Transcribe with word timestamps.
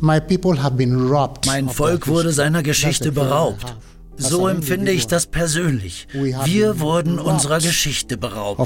Mein 0.00 1.68
Volk 1.68 2.08
wurde 2.08 2.32
seiner 2.32 2.62
Geschichte 2.62 3.12
beraubt. 3.12 3.76
So 4.16 4.48
empfinde 4.48 4.92
ich 4.92 5.06
das 5.06 5.26
persönlich. 5.26 6.06
Wir 6.12 6.80
wurden 6.80 7.18
unserer 7.18 7.58
Geschichte 7.58 8.18
beraubt. 8.18 8.60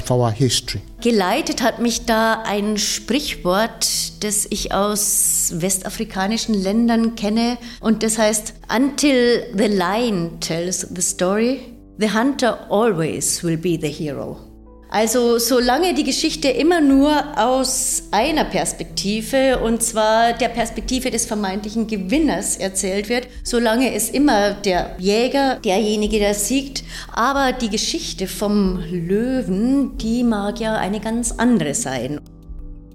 Geleitet 1.01 1.61
hat 1.61 1.79
mich 1.79 2.05
da 2.05 2.43
ein 2.45 2.77
Sprichwort, 2.77 4.23
das 4.23 4.45
ich 4.49 4.73
aus 4.73 5.53
westafrikanischen 5.55 6.55
Ländern 6.55 7.15
kenne 7.15 7.57
und 7.79 8.03
das 8.03 8.17
heißt, 8.17 8.53
Until 8.75 9.45
the 9.55 9.67
lion 9.67 10.39
tells 10.41 10.87
the 10.93 11.01
story, 11.01 11.61
the 11.99 12.11
hunter 12.11 12.69
always 12.69 13.41
will 13.43 13.57
be 13.57 13.79
the 13.81 13.89
hero. 13.89 14.54
Also 14.89 15.39
solange 15.39 15.93
die 15.93 16.03
Geschichte 16.03 16.47
immer 16.47 16.79
nur 16.79 17.11
aus 17.37 18.03
einer 18.11 18.45
Perspektive, 18.45 19.59
und 19.59 19.81
zwar 19.81 20.33
der 20.33 20.49
Perspektive 20.49 21.11
des 21.11 21.25
vermeintlichen 21.25 21.87
Gewinners 21.87 22.57
erzählt 22.57 23.09
wird, 23.09 23.27
solange 23.43 23.93
ist 23.93 24.13
immer 24.13 24.53
der 24.53 24.95
Jäger 24.99 25.59
derjenige, 25.63 26.19
der 26.19 26.33
siegt. 26.33 26.83
Aber 27.13 27.51
die 27.51 27.69
Geschichte 27.69 28.27
vom 28.27 28.79
Löwen, 28.89 29.97
die 29.97 30.23
mag 30.23 30.59
ja 30.59 30.75
eine 30.75 30.99
ganz 30.99 31.31
andere 31.31 31.73
sein. 31.73 32.21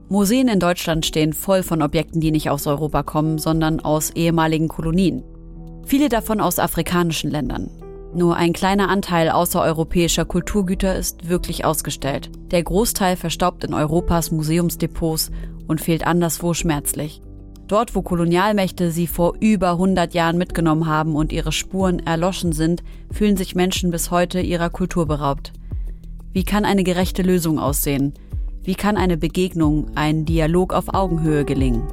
Museen 0.08 0.48
in 0.48 0.58
Deutschland 0.58 1.06
stehen 1.06 1.32
voll 1.32 1.62
von 1.62 1.82
Objekten, 1.82 2.20
die 2.20 2.32
nicht 2.32 2.50
aus 2.50 2.66
Europa 2.66 3.02
kommen, 3.02 3.38
sondern 3.38 3.80
aus 3.80 4.10
ehemaligen 4.10 4.68
Kolonien. 4.68 5.22
Viele 5.86 6.08
davon 6.08 6.40
aus 6.40 6.58
afrikanischen 6.58 7.30
Ländern. 7.30 7.70
Nur 8.12 8.36
ein 8.36 8.52
kleiner 8.52 8.88
Anteil 8.88 9.30
außereuropäischer 9.30 10.24
Kulturgüter 10.24 10.96
ist 10.96 11.28
wirklich 11.28 11.64
ausgestellt. 11.64 12.30
Der 12.50 12.62
Großteil 12.62 13.16
verstaubt 13.16 13.62
in 13.62 13.72
Europas 13.72 14.32
Museumsdepots 14.32 15.30
und 15.68 15.80
fehlt 15.80 16.06
anderswo 16.06 16.52
schmerzlich. 16.52 17.22
Dort, 17.68 17.94
wo 17.94 18.02
Kolonialmächte 18.02 18.90
sie 18.90 19.06
vor 19.06 19.34
über 19.38 19.70
100 19.70 20.12
Jahren 20.12 20.38
mitgenommen 20.38 20.86
haben 20.86 21.14
und 21.14 21.32
ihre 21.32 21.52
Spuren 21.52 22.00
erloschen 22.00 22.52
sind, 22.52 22.82
fühlen 23.12 23.36
sich 23.36 23.54
Menschen 23.54 23.92
bis 23.92 24.10
heute 24.10 24.40
ihrer 24.40 24.70
Kultur 24.70 25.06
beraubt. 25.06 25.52
Wie 26.32 26.42
kann 26.42 26.64
eine 26.64 26.82
gerechte 26.82 27.22
Lösung 27.22 27.60
aussehen? 27.60 28.12
Wie 28.64 28.74
kann 28.74 28.96
eine 28.96 29.16
Begegnung, 29.16 29.92
ein 29.94 30.24
Dialog 30.24 30.74
auf 30.74 30.92
Augenhöhe 30.92 31.44
gelingen? 31.44 31.84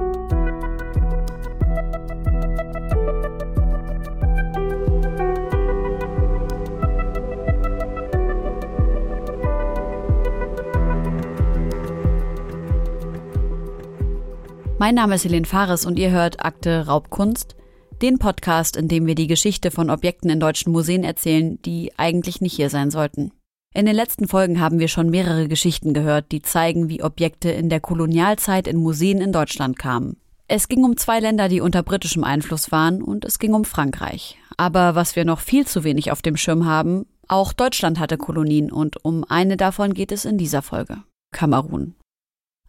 Mein 14.80 14.94
Name 14.94 15.16
ist 15.16 15.24
Helene 15.24 15.48
Fares 15.48 15.88
und 15.88 15.98
ihr 15.98 16.12
hört 16.12 16.46
Akte 16.46 16.86
Raubkunst, 16.86 17.56
den 18.04 18.20
Podcast, 18.20 18.78
in 18.78 18.88
dem 18.88 19.08
wir 19.08 19.16
die 19.16 19.26
Geschichte 19.26 19.72
von 19.72 19.90
Objekten 19.90 20.30
in 20.30 20.40
deutschen 20.40 20.72
Museen 20.72 21.04
erzählen, 21.04 21.60
die 21.64 21.92
eigentlich 21.98 22.42
nicht 22.42 22.56
hier 22.56 22.70
sein 22.70 22.92
sollten. 22.92 23.32
In 23.74 23.88
den 23.88 23.96
letzten 23.96 24.28
Folgen 24.28 24.60
haben 24.60 24.78
wir 24.78 24.88
schon 24.88 25.10
mehrere 25.10 25.48
Geschichten 25.48 25.96
gehört, 25.96 26.32
die 26.32 26.44
zeigen, 26.44 26.90
wie 26.90 27.02
Objekte 27.02 27.50
in 27.50 27.70
der 27.70 27.80
Kolonialzeit 27.80 28.68
in 28.68 28.78
Museen 28.78 29.20
in 29.20 29.32
Deutschland 29.32 29.80
kamen. 29.80 30.18
Es 30.48 30.68
ging 30.68 30.84
um 30.84 30.96
zwei 30.96 31.20
Länder, 31.22 31.50
die 31.50 31.60
unter 31.60 31.82
britischem 31.82 32.24
Einfluss 32.24 32.72
waren, 32.72 33.02
und 33.02 33.26
es 33.26 33.40
ging 33.40 33.56
um 33.56 33.66
Frankreich. 33.66 34.38
Aber 34.58 34.94
was 34.94 35.16
wir 35.16 35.26
noch 35.26 35.40
viel 35.40 35.66
zu 35.66 35.84
wenig 35.84 36.12
auf 36.12 36.22
dem 36.22 36.38
Schirm 36.38 36.68
haben, 36.68 37.08
auch 37.28 37.52
Deutschland 37.52 37.98
hatte 37.98 38.18
Kolonien 38.18 38.72
und 38.72 39.04
um 39.04 39.24
eine 39.28 39.58
davon 39.58 39.96
geht 39.96 40.12
es 40.12 40.24
in 40.24 40.38
dieser 40.38 40.62
Folge. 40.62 41.00
Kamerun. 41.32 41.96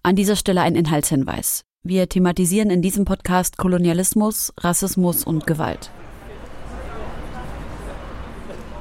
An 0.03 0.17
dieser 0.17 0.37
Stelle 0.37 0.63
ein 0.63 0.75
Inhaltshinweis. 0.75 1.68
Wir 1.85 2.09
thematisieren 2.09 2.71
in 2.71 2.83
diesem 2.83 3.05
Podcast 3.05 3.57
Kolonialismus, 3.57 4.53
Rassismus 4.59 5.23
und 5.23 5.47
Gewalt. 5.47 5.91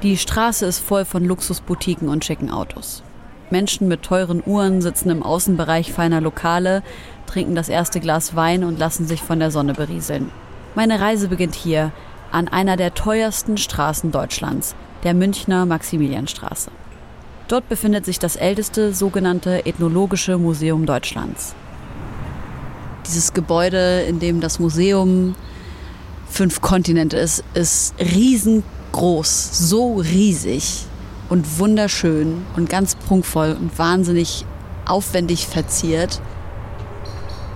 Die 0.01 0.17
Straße 0.17 0.65
ist 0.65 0.79
voll 0.79 1.05
von 1.05 1.23
Luxusboutiquen 1.23 2.09
und 2.09 2.25
schicken 2.25 2.49
Autos. 2.49 3.03
Menschen 3.51 3.87
mit 3.87 4.01
teuren 4.01 4.41
Uhren 4.43 4.81
sitzen 4.81 5.11
im 5.11 5.21
Außenbereich 5.21 5.93
feiner 5.93 6.21
Lokale, 6.21 6.81
trinken 7.27 7.53
das 7.53 7.69
erste 7.69 7.99
Glas 7.99 8.35
Wein 8.35 8.63
und 8.63 8.79
lassen 8.79 9.05
sich 9.05 9.21
von 9.21 9.39
der 9.39 9.51
Sonne 9.51 9.73
berieseln. 9.73 10.31
Meine 10.73 10.99
Reise 10.99 11.27
beginnt 11.27 11.53
hier, 11.53 11.91
an 12.31 12.47
einer 12.47 12.77
der 12.77 12.95
teuersten 12.95 13.57
Straßen 13.57 14.11
Deutschlands, 14.11 14.75
der 15.03 15.13
Münchner 15.13 15.67
Maximilianstraße. 15.67 16.71
Dort 17.47 17.69
befindet 17.69 18.05
sich 18.05 18.17
das 18.17 18.35
älteste 18.35 18.91
sogenannte 18.91 19.67
Ethnologische 19.67 20.39
Museum 20.39 20.87
Deutschlands. 20.87 21.55
Dieses 23.07 23.33
Gebäude, 23.33 24.01
in 24.01 24.19
dem 24.19 24.41
das 24.41 24.59
Museum 24.59 25.35
fünf 26.29 26.61
Kontinente 26.61 27.17
ist, 27.17 27.43
ist 27.53 27.95
riesengroß, 27.99 29.69
so 29.69 29.95
riesig 29.95 30.85
und 31.29 31.57
wunderschön 31.57 32.45
und 32.55 32.69
ganz 32.69 32.95
prunkvoll 32.95 33.57
und 33.59 33.77
wahnsinnig 33.79 34.45
aufwendig 34.85 35.47
verziert. 35.47 36.21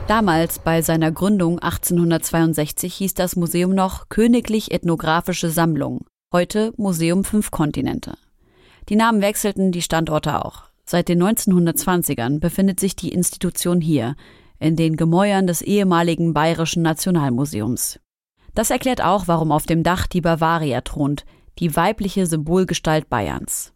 Damals 0.08 0.60
bei 0.60 0.82
seiner 0.82 1.12
Gründung 1.12 1.60
1862 1.60 2.94
hieß 2.94 3.14
das 3.14 3.36
Museum 3.36 3.74
noch 3.74 4.10
Königlich 4.10 4.72
Ethnographische 4.72 5.50
Sammlung, 5.50 6.06
heute 6.34 6.74
Museum 6.78 7.24
Fünf 7.24 7.52
Kontinente. 7.52 8.16
Die 8.90 8.96
Namen 8.96 9.22
wechselten, 9.22 9.72
die 9.72 9.82
Standorte 9.82 10.44
auch. 10.44 10.64
Seit 10.86 11.08
den 11.08 11.24
1920ern 11.24 12.40
befindet 12.40 12.80
sich 12.80 12.96
die 12.96 13.14
Institution 13.14 13.80
hier, 13.80 14.16
in 14.62 14.76
den 14.76 14.96
Gemäuern 14.96 15.48
des 15.48 15.62
ehemaligen 15.62 16.34
Bayerischen 16.34 16.84
Nationalmuseums. 16.84 18.00
Das 18.54 18.70
erklärt 18.70 19.02
auch, 19.02 19.28
warum 19.28 19.52
auf 19.52 19.66
dem 19.66 19.82
Dach 19.82 20.08
die 20.08 20.22
Bavaria 20.22 20.82
thront, 20.82 21.26
die 21.60 21.76
weibliche 21.76 22.28
Symbolgestalt 22.28 23.10
Bayerns. 23.10 23.74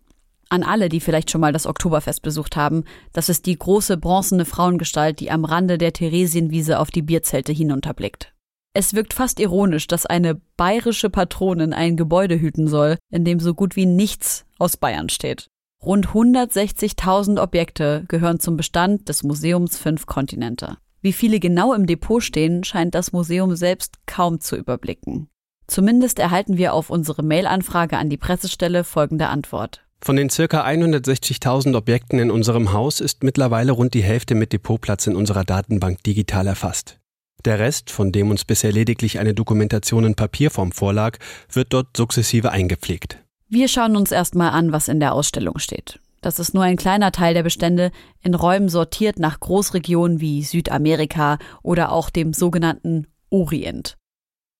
An 0.50 0.62
alle, 0.62 0.90
die 0.90 1.00
vielleicht 1.00 1.32
schon 1.32 1.42
mal 1.42 1.52
das 1.52 1.66
Oktoberfest 1.66 2.22
besucht 2.22 2.56
haben, 2.56 2.84
das 3.14 3.30
ist 3.30 3.48
die 3.48 3.58
große 3.58 3.98
bronzene 3.98 4.46
Frauengestalt, 4.46 5.20
die 5.20 5.32
am 5.32 5.44
Rande 5.44 5.80
der 5.80 5.92
Theresienwiese 5.92 6.80
auf 6.80 6.92
die 6.92 7.02
Bierzelte 7.02 7.52
hinunterblickt. 7.52 8.34
Es 8.74 8.94
wirkt 8.94 9.14
fast 9.14 9.40
ironisch, 9.40 9.88
dass 9.88 10.06
eine 10.06 10.40
bayerische 10.58 11.10
Patronin 11.10 11.74
ein 11.74 11.98
Gebäude 11.98 12.40
hüten 12.40 12.68
soll, 12.68 12.98
in 13.10 13.26
dem 13.26 13.40
so 13.40 13.56
gut 13.56 13.76
wie 13.76 13.88
nichts 13.88 14.46
aus 14.60 14.78
Bayern 14.78 15.10
steht. 15.10 15.50
Rund 15.86 16.08
160.000 16.08 17.40
Objekte 17.40 18.06
gehören 18.08 18.40
zum 18.40 18.58
Bestand 18.58 19.08
des 19.08 19.22
Museums 19.22 19.78
Fünf 19.78 20.08
Kontinente. 20.08 20.78
Wie 21.02 21.14
viele 21.14 21.40
genau 21.40 21.74
im 21.74 21.86
Depot 21.86 22.24
stehen, 22.24 22.64
scheint 22.64 22.96
das 22.96 23.12
Museum 23.12 23.56
selbst 23.56 23.98
kaum 24.08 24.40
zu 24.40 24.56
überblicken. 24.56 25.30
Zumindest 25.68 26.18
erhalten 26.18 26.58
wir 26.58 26.74
auf 26.74 26.90
unsere 26.90 27.22
Mail-Anfrage 27.22 27.98
an 27.98 28.10
die 28.10 28.18
Pressestelle 28.18 28.84
folgende 28.84 29.28
Antwort. 29.28 29.86
Von 30.02 30.16
den 30.16 30.30
ca. 30.30 30.66
160.000 30.66 31.76
Objekten 31.78 32.18
in 32.18 32.32
unserem 32.32 32.74
Haus 32.74 33.00
ist 33.00 33.24
mittlerweile 33.24 33.72
rund 33.72 33.94
die 33.94 34.04
Hälfte 34.04 34.34
mit 34.34 34.54
Depotplatz 34.54 35.06
in 35.06 35.16
unserer 35.16 35.44
Datenbank 35.44 36.04
digital 36.04 36.48
erfasst. 36.48 37.00
Der 37.46 37.60
Rest, 37.60 37.92
von 37.92 38.12
dem 38.12 38.32
uns 38.32 38.44
bisher 38.44 38.72
lediglich 38.72 39.20
eine 39.20 39.36
Dokumentation 39.36 40.04
in 40.04 40.16
Papierform 40.16 40.72
vorlag, 40.72 41.20
wird 41.52 41.74
dort 41.74 41.96
sukzessive 41.96 42.52
eingepflegt. 42.52 43.20
Wir 43.48 43.68
schauen 43.68 43.96
uns 43.96 44.12
erstmal 44.12 44.50
an, 44.52 44.72
was 44.72 44.88
in 44.88 45.00
der 45.00 45.14
Ausstellung 45.14 45.60
steht. 45.60 46.00
Das 46.22 46.40
ist 46.40 46.56
nur 46.56 46.64
ein 46.64 46.78
kleiner 46.78 47.12
Teil 47.12 47.36
der 47.36 47.44
Bestände, 47.44 47.92
in 48.24 48.34
Räumen 48.34 48.70
sortiert 48.70 49.20
nach 49.20 49.40
Großregionen 49.40 50.20
wie 50.20 50.42
Südamerika 50.42 51.38
oder 51.62 51.92
auch 51.92 52.10
dem 52.10 52.34
sogenannten 52.34 53.06
Orient. 53.30 53.98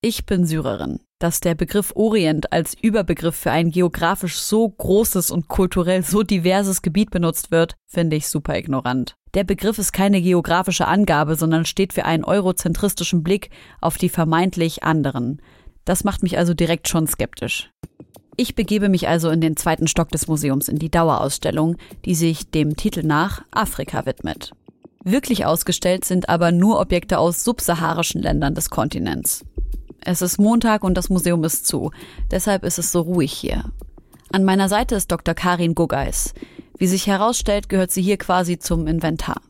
Ich 0.02 0.28
bin 0.28 0.46
Syrerin. 0.46 1.00
Dass 1.18 1.40
der 1.40 1.56
Begriff 1.56 1.94
Orient 1.96 2.52
als 2.54 2.76
Überbegriff 2.80 3.36
für 3.36 3.50
ein 3.50 3.72
geografisch 3.72 4.38
so 4.38 4.70
großes 4.70 5.32
und 5.32 5.48
kulturell 5.48 6.04
so 6.04 6.22
diverses 6.22 6.84
Gebiet 6.84 7.10
benutzt 7.10 7.50
wird, 7.50 7.74
finde 7.88 8.18
ich 8.18 8.28
super 8.28 8.56
ignorant. 8.56 9.16
Der 9.34 9.46
Begriff 9.46 9.80
ist 9.80 9.94
keine 9.94 10.22
geografische 10.22 10.88
Angabe, 10.88 11.36
sondern 11.36 11.66
steht 11.66 11.94
für 11.94 12.06
einen 12.06 12.24
eurozentristischen 12.24 13.24
Blick 13.24 13.50
auf 13.82 13.98
die 13.98 14.10
vermeintlich 14.10 14.84
anderen. 14.84 15.42
Das 15.86 16.04
macht 16.04 16.22
mich 16.22 16.38
also 16.38 16.54
direkt 16.54 16.88
schon 16.88 17.08
skeptisch. 17.08 17.72
Ich 18.38 18.56
begebe 18.56 18.90
mich 18.90 19.08
also 19.08 19.30
in 19.30 19.40
den 19.40 19.56
zweiten 19.56 19.88
Stock 19.88 20.10
des 20.10 20.28
Museums 20.28 20.68
in 20.68 20.78
die 20.78 20.92
Dauerausstellung, 20.92 21.78
die 22.04 22.16
sich 22.16 22.50
dem 22.50 22.76
Titel 22.76 23.04
nach 23.04 23.44
Afrika 23.52 24.06
widmet. 24.06 24.52
Wirklich 25.04 25.46
ausgestellt 25.46 26.04
sind 26.04 26.28
aber 26.30 26.52
nur 26.52 26.80
Objekte 26.80 27.20
aus 27.20 27.44
subsaharischen 27.44 28.22
Ländern 28.22 28.56
des 28.56 28.70
Kontinents. 28.70 29.46
Es 30.02 30.22
ist 30.22 30.38
Montag 30.38 30.84
und 30.84 30.96
das 30.96 31.10
Museum 31.10 31.44
ist 31.44 31.66
zu, 31.66 31.92
deshalb 32.30 32.64
ist 32.64 32.78
es 32.78 32.92
so 32.92 33.02
ruhig 33.02 33.32
hier. 33.32 33.66
An 34.32 34.44
meiner 34.44 34.68
Seite 34.68 34.96
ist 34.96 35.12
Dr. 35.12 35.34
Karin 35.34 35.74
Guggeis. 35.74 36.34
Wie 36.78 36.88
sich 36.88 37.08
herausstellt, 37.08 37.70
gehört 37.70 37.92
sie 37.92 38.02
hier 38.02 38.18
quasi 38.18 38.60
zum 38.60 38.86
Inventar. 38.86 39.42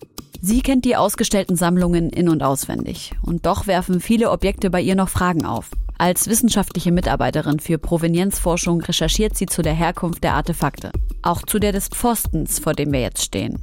Sie 0.42 0.62
kennt 0.62 0.86
die 0.86 0.96
ausgestellten 0.96 1.56
Sammlungen 1.56 2.12
in 2.12 2.30
und 2.30 2.44
auswendig. 2.44 3.14
Und 3.24 3.48
doch 3.48 3.66
werfen 3.66 4.00
viele 4.00 4.30
Objekte 4.30 4.70
bei 4.70 4.80
ihr 4.80 4.96
noch 4.96 5.10
Fragen 5.10 5.44
auf. 5.44 5.72
Als 5.98 6.28
wissenschaftliche 6.28 6.92
Mitarbeiterin 6.92 7.60
für 7.60 7.78
Provenienzforschung 7.78 8.82
recherchiert 8.82 9.38
sie 9.38 9.46
zu 9.46 9.62
der 9.62 9.74
Herkunft 9.74 10.24
der 10.24 10.34
Artefakte, 10.34 10.92
auch 11.22 11.42
zu 11.44 11.58
der 11.58 11.72
des 11.72 11.88
Pfostens, 11.88 12.60
vor 12.60 12.74
dem 12.74 12.92
wir 12.92 13.00
jetzt 13.00 13.24
stehen. 13.24 13.60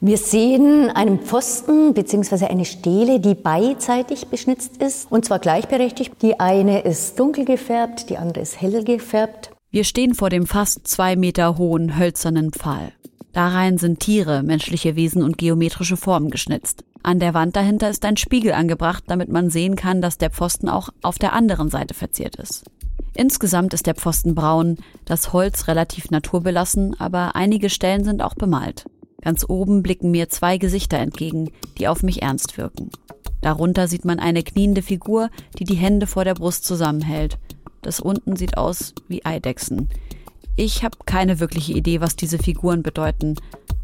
Wir 0.00 0.16
sehen 0.16 0.90
einen 0.90 1.20
Pfosten 1.20 1.94
bzw. 1.94 2.46
eine 2.46 2.64
Stele, 2.64 3.20
die 3.20 3.34
beidseitig 3.34 4.26
beschnitzt 4.26 4.78
ist 4.82 5.10
und 5.10 5.24
zwar 5.24 5.38
gleichberechtigt. 5.38 6.20
Die 6.22 6.40
eine 6.40 6.80
ist 6.80 7.18
dunkel 7.18 7.44
gefärbt, 7.44 8.10
die 8.10 8.16
andere 8.16 8.40
ist 8.40 8.60
hell 8.60 8.82
gefärbt. 8.82 9.50
Wir 9.70 9.84
stehen 9.84 10.14
vor 10.14 10.30
dem 10.30 10.46
fast 10.46 10.88
zwei 10.88 11.16
Meter 11.16 11.58
hohen 11.58 11.98
hölzernen 11.98 12.52
Pfahl. 12.52 12.92
Darein 13.32 13.78
sind 13.78 14.00
Tiere, 14.00 14.42
menschliche 14.42 14.96
Wesen 14.96 15.22
und 15.22 15.38
geometrische 15.38 15.96
Formen 15.96 16.30
geschnitzt. 16.30 16.84
An 17.04 17.20
der 17.20 17.34
Wand 17.34 17.54
dahinter 17.54 17.90
ist 17.90 18.02
ein 18.06 18.16
Spiegel 18.16 18.52
angebracht, 18.52 19.04
damit 19.08 19.28
man 19.28 19.50
sehen 19.50 19.76
kann, 19.76 20.00
dass 20.00 20.16
der 20.16 20.30
Pfosten 20.30 20.70
auch 20.70 20.88
auf 21.02 21.18
der 21.18 21.34
anderen 21.34 21.68
Seite 21.68 21.92
verziert 21.92 22.36
ist. 22.36 22.64
Insgesamt 23.14 23.74
ist 23.74 23.86
der 23.86 23.94
Pfosten 23.94 24.34
braun, 24.34 24.78
das 25.04 25.34
Holz 25.34 25.68
relativ 25.68 26.10
naturbelassen, 26.10 26.98
aber 26.98 27.36
einige 27.36 27.68
Stellen 27.68 28.04
sind 28.04 28.22
auch 28.22 28.34
bemalt. 28.34 28.86
Ganz 29.20 29.44
oben 29.46 29.82
blicken 29.82 30.12
mir 30.12 30.30
zwei 30.30 30.56
Gesichter 30.56 30.96
entgegen, 30.96 31.50
die 31.76 31.88
auf 31.88 32.02
mich 32.02 32.22
ernst 32.22 32.56
wirken. 32.56 32.88
Darunter 33.42 33.86
sieht 33.86 34.06
man 34.06 34.18
eine 34.18 34.42
kniende 34.42 34.80
Figur, 34.80 35.28
die 35.58 35.64
die 35.64 35.74
Hände 35.74 36.06
vor 36.06 36.24
der 36.24 36.34
Brust 36.34 36.64
zusammenhält. 36.64 37.36
Das 37.82 38.00
unten 38.00 38.34
sieht 38.36 38.56
aus 38.56 38.94
wie 39.08 39.26
Eidechsen. 39.26 39.90
Ich 40.56 40.82
habe 40.82 40.96
keine 41.04 41.38
wirkliche 41.38 41.74
Idee, 41.74 42.00
was 42.00 42.16
diese 42.16 42.38
Figuren 42.38 42.82
bedeuten. 42.82 43.34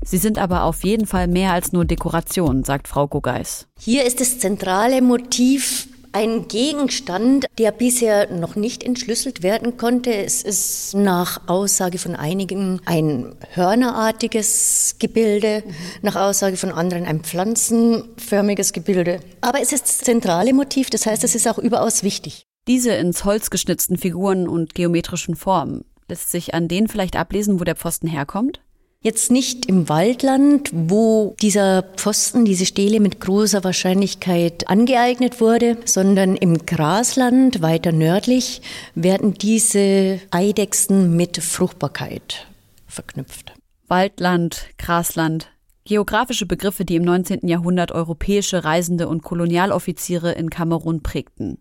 Sie 0.05 0.19
sind 0.19 0.39
aber 0.39 0.65
auf 0.65 0.83
jeden 0.85 1.07
Fall 1.07 1.29
mehr 1.29 1.53
als 1.53 1.73
nur 1.73 1.85
Dekoration, 1.85 2.65
sagt 2.65 2.89
Frau 2.89 3.07
Guggeis. 3.07 3.67
Hier 3.79 4.05
ist 4.05 4.21
das 4.21 4.39
zentrale 4.39 5.03
Motiv 5.03 5.89
ein 6.13 6.49
Gegenstand, 6.49 7.47
der 7.59 7.71
bisher 7.71 8.31
noch 8.33 8.57
nicht 8.57 8.83
entschlüsselt 8.83 9.43
werden 9.43 9.77
konnte. 9.77 10.13
Es 10.13 10.43
ist 10.43 10.95
nach 10.95 11.49
Aussage 11.49 11.99
von 11.99 12.17
einigen 12.17 12.81
ein 12.85 13.35
hörnerartiges 13.53 14.97
Gebilde, 14.99 15.63
nach 16.03 16.17
Aussage 16.17 16.57
von 16.57 16.73
anderen 16.73 17.05
ein 17.05 17.21
pflanzenförmiges 17.21 18.73
Gebilde. 18.73 19.21
Aber 19.41 19.61
es 19.61 19.73
ist 19.73 19.85
das 19.85 19.99
zentrale 19.99 20.53
Motiv, 20.53 20.91
das 20.91 21.07
heißt, 21.07 21.23
es 21.25 21.35
ist 21.35 21.47
auch 21.47 21.59
überaus 21.59 22.03
wichtig. 22.03 22.45
Diese 22.67 22.93
ins 22.93 23.25
Holz 23.25 23.51
geschnitzten 23.51 23.97
Figuren 23.97 24.49
und 24.49 24.75
geometrischen 24.75 25.37
Formen, 25.37 25.85
lässt 26.09 26.31
sich 26.31 26.55
an 26.55 26.69
denen 26.69 26.89
vielleicht 26.89 27.17
ablesen, 27.17 27.61
wo 27.61 27.65
der 27.65 27.77
Pfosten 27.77 28.09
herkommt? 28.09 28.61
Jetzt 29.03 29.31
nicht 29.31 29.65
im 29.65 29.89
Waldland, 29.89 30.69
wo 30.75 31.35
dieser 31.41 31.83
Pfosten, 31.83 32.45
diese 32.45 32.67
Stele 32.67 33.01
mit 33.01 33.19
großer 33.19 33.65
Wahrscheinlichkeit 33.65 34.69
angeeignet 34.69 35.41
wurde, 35.41 35.79
sondern 35.87 36.37
im 36.37 36.67
Grasland 36.67 37.63
weiter 37.63 37.93
nördlich 37.93 38.61
werden 38.95 39.33
diese 39.33 40.21
Eidechsen 40.31 41.17
mit 41.17 41.43
Fruchtbarkeit 41.43 42.47
verknüpft. 42.87 43.55
Waldland, 43.89 44.67
Grasland, 44.77 45.49
geografische 45.87 46.45
Begriffe, 46.45 46.85
die 46.85 46.97
im 46.97 47.05
19. 47.05 47.49
Jahrhundert 47.49 47.93
europäische 47.93 48.65
Reisende 48.65 49.09
und 49.09 49.23
Kolonialoffiziere 49.23 50.33
in 50.33 50.51
Kamerun 50.51 51.03
prägten. 51.03 51.57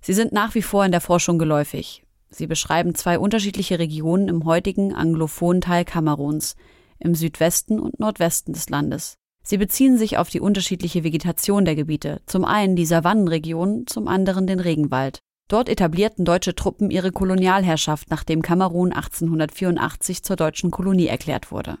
Sie 0.00 0.14
sind 0.14 0.32
nach 0.32 0.54
wie 0.54 0.62
vor 0.62 0.86
in 0.86 0.92
der 0.92 1.02
Forschung 1.02 1.38
geläufig. 1.38 2.02
Sie 2.34 2.46
beschreiben 2.46 2.94
zwei 2.94 3.18
unterschiedliche 3.18 3.78
Regionen 3.78 4.28
im 4.28 4.44
heutigen 4.44 4.94
anglophonen 4.94 5.60
Teil 5.60 5.84
Kameruns, 5.84 6.56
im 6.98 7.14
Südwesten 7.14 7.78
und 7.78 8.00
Nordwesten 8.00 8.54
des 8.54 8.68
Landes. 8.70 9.18
Sie 9.44 9.58
beziehen 9.58 9.98
sich 9.98 10.18
auf 10.18 10.30
die 10.30 10.40
unterschiedliche 10.40 11.04
Vegetation 11.04 11.64
der 11.64 11.74
Gebiete, 11.74 12.22
zum 12.26 12.44
einen 12.44 12.76
die 12.76 12.86
Savannenregion, 12.86 13.86
zum 13.86 14.08
anderen 14.08 14.46
den 14.46 14.60
Regenwald. 14.60 15.18
Dort 15.48 15.68
etablierten 15.68 16.24
deutsche 16.24 16.54
Truppen 16.54 16.90
ihre 16.90 17.12
Kolonialherrschaft, 17.12 18.08
nachdem 18.08 18.40
Kamerun 18.40 18.92
1884 18.92 20.22
zur 20.22 20.36
deutschen 20.36 20.70
Kolonie 20.70 21.08
erklärt 21.08 21.50
wurde. 21.50 21.76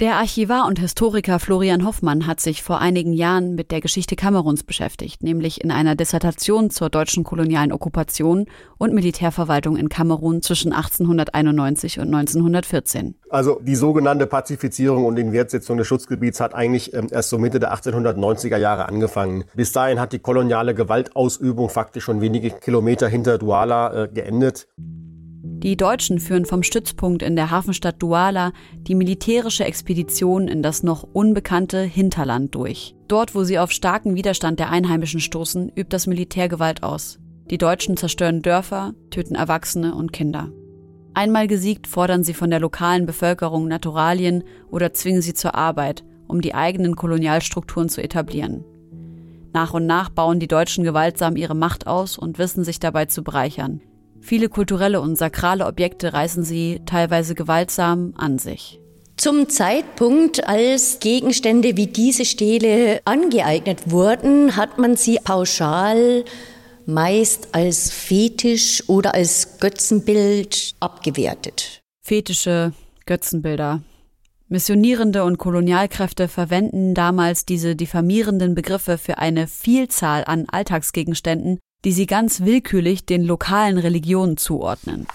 Der 0.00 0.16
Archivar 0.16 0.66
und 0.66 0.80
Historiker 0.80 1.38
Florian 1.38 1.86
Hoffmann 1.86 2.26
hat 2.26 2.40
sich 2.40 2.64
vor 2.64 2.80
einigen 2.80 3.12
Jahren 3.12 3.54
mit 3.54 3.70
der 3.70 3.80
Geschichte 3.80 4.16
Kameruns 4.16 4.64
beschäftigt, 4.64 5.22
nämlich 5.22 5.62
in 5.62 5.70
einer 5.70 5.94
Dissertation 5.94 6.70
zur 6.70 6.90
deutschen 6.90 7.22
kolonialen 7.22 7.70
Okkupation 7.70 8.46
und 8.76 8.92
Militärverwaltung 8.92 9.76
in 9.76 9.88
Kamerun 9.88 10.42
zwischen 10.42 10.72
1891 10.72 12.00
und 12.00 12.12
1914. 12.12 13.14
Also 13.30 13.60
die 13.62 13.76
sogenannte 13.76 14.26
Pazifizierung 14.26 15.04
und 15.04 15.16
Inwertsetzung 15.16 15.78
des 15.78 15.86
Schutzgebiets 15.86 16.40
hat 16.40 16.56
eigentlich 16.56 16.92
ähm, 16.92 17.06
erst 17.12 17.30
so 17.30 17.38
Mitte 17.38 17.60
der 17.60 17.72
1890er 17.72 18.56
Jahre 18.56 18.88
angefangen. 18.88 19.44
Bis 19.54 19.70
dahin 19.70 20.00
hat 20.00 20.12
die 20.12 20.18
koloniale 20.18 20.74
Gewaltausübung 20.74 21.68
faktisch 21.68 22.02
schon 22.02 22.20
wenige 22.20 22.50
Kilometer 22.50 23.06
hinter 23.06 23.38
Douala 23.38 24.06
äh, 24.06 24.08
geendet. 24.08 24.66
Die 25.64 25.78
Deutschen 25.78 26.18
führen 26.18 26.44
vom 26.44 26.62
Stützpunkt 26.62 27.22
in 27.22 27.36
der 27.36 27.50
Hafenstadt 27.50 28.02
Douala 28.02 28.52
die 28.82 28.94
militärische 28.94 29.64
Expedition 29.64 30.46
in 30.46 30.62
das 30.62 30.82
noch 30.82 31.08
unbekannte 31.14 31.80
Hinterland 31.80 32.54
durch. 32.54 32.94
Dort, 33.08 33.34
wo 33.34 33.44
sie 33.44 33.58
auf 33.58 33.70
starken 33.70 34.14
Widerstand 34.14 34.60
der 34.60 34.68
Einheimischen 34.68 35.20
stoßen, 35.20 35.70
übt 35.70 35.88
das 35.88 36.06
Militär 36.06 36.50
Gewalt 36.50 36.82
aus. 36.82 37.18
Die 37.50 37.56
Deutschen 37.56 37.96
zerstören 37.96 38.42
Dörfer, 38.42 38.92
töten 39.08 39.36
Erwachsene 39.36 39.94
und 39.94 40.12
Kinder. 40.12 40.50
Einmal 41.14 41.46
gesiegt 41.46 41.86
fordern 41.86 42.24
sie 42.24 42.34
von 42.34 42.50
der 42.50 42.60
lokalen 42.60 43.06
Bevölkerung 43.06 43.66
Naturalien 43.66 44.44
oder 44.70 44.92
zwingen 44.92 45.22
sie 45.22 45.32
zur 45.32 45.54
Arbeit, 45.54 46.04
um 46.28 46.42
die 46.42 46.52
eigenen 46.54 46.94
Kolonialstrukturen 46.94 47.88
zu 47.88 48.02
etablieren. 48.02 48.66
Nach 49.54 49.72
und 49.72 49.86
nach 49.86 50.10
bauen 50.10 50.40
die 50.40 50.48
Deutschen 50.48 50.84
gewaltsam 50.84 51.36
ihre 51.36 51.54
Macht 51.54 51.86
aus 51.86 52.18
und 52.18 52.38
wissen 52.38 52.64
sich 52.64 52.80
dabei 52.80 53.06
zu 53.06 53.24
bereichern. 53.24 53.80
Viele 54.24 54.48
kulturelle 54.48 55.02
und 55.02 55.16
sakrale 55.16 55.66
Objekte 55.66 56.14
reißen 56.14 56.44
sie 56.44 56.80
teilweise 56.86 57.34
gewaltsam 57.34 58.14
an 58.16 58.38
sich. 58.38 58.80
Zum 59.18 59.50
Zeitpunkt, 59.50 60.48
als 60.48 60.98
Gegenstände 60.98 61.76
wie 61.76 61.88
diese 61.88 62.24
Stele 62.24 63.02
angeeignet 63.04 63.90
wurden, 63.90 64.56
hat 64.56 64.78
man 64.78 64.96
sie 64.96 65.18
pauschal 65.22 66.24
meist 66.86 67.48
als 67.52 67.90
Fetisch 67.90 68.88
oder 68.88 69.12
als 69.12 69.58
Götzenbild 69.60 70.72
abgewertet. 70.80 71.82
Fetische 72.02 72.72
Götzenbilder. 73.04 73.82
Missionierende 74.48 75.24
und 75.24 75.36
Kolonialkräfte 75.36 76.28
verwenden 76.28 76.94
damals 76.94 77.44
diese 77.44 77.76
diffamierenden 77.76 78.54
Begriffe 78.54 78.96
für 78.96 79.18
eine 79.18 79.48
Vielzahl 79.48 80.24
an 80.24 80.46
Alltagsgegenständen, 80.50 81.58
die 81.84 81.92
sie 81.92 82.06
ganz 82.06 82.40
willkürlich 82.40 83.04
den 83.04 83.24
lokalen 83.24 83.78
Religionen 83.78 84.36
zuordnen. 84.36 85.06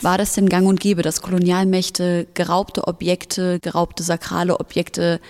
War 0.00 0.18
das 0.18 0.34
denn 0.34 0.48
gang 0.48 0.66
und 0.66 0.80
gäbe, 0.80 1.02
dass 1.02 1.22
Kolonialmächte 1.22 2.26
geraubte 2.34 2.88
Objekte, 2.88 3.60
geraubte 3.60 4.02
sakrale 4.02 4.58
Objekte 4.58 5.20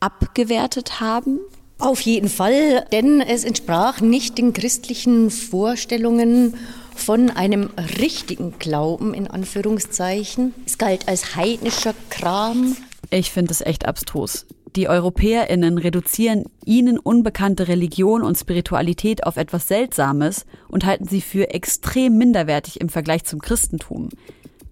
abgewertet 0.00 1.00
haben? 1.00 1.40
Auf 1.78 2.02
jeden 2.02 2.28
Fall, 2.28 2.84
denn 2.92 3.22
es 3.22 3.44
entsprach 3.44 4.02
nicht 4.02 4.36
den 4.36 4.52
christlichen 4.52 5.30
Vorstellungen 5.30 6.54
von 6.94 7.30
einem 7.30 7.70
richtigen 7.98 8.58
Glauben 8.58 9.14
in 9.14 9.26
Anführungszeichen. 9.26 10.52
Es 10.66 10.76
galt 10.76 11.08
als 11.08 11.36
heidnischer 11.36 11.94
Kram. 12.10 12.76
Ich 13.10 13.30
finde 13.30 13.52
es 13.52 13.62
echt 13.62 13.86
abstrus. 13.86 14.44
Die 14.76 14.88
EuropäerInnen 14.88 15.78
reduzieren 15.78 16.44
ihnen 16.64 16.98
unbekannte 16.98 17.66
Religion 17.66 18.22
und 18.22 18.36
Spiritualität 18.36 19.26
auf 19.26 19.36
etwas 19.36 19.66
Seltsames 19.66 20.46
und 20.68 20.84
halten 20.84 21.06
sie 21.06 21.20
für 21.20 21.50
extrem 21.50 22.16
minderwertig 22.16 22.80
im 22.80 22.88
Vergleich 22.88 23.24
zum 23.24 23.40
Christentum. 23.40 24.10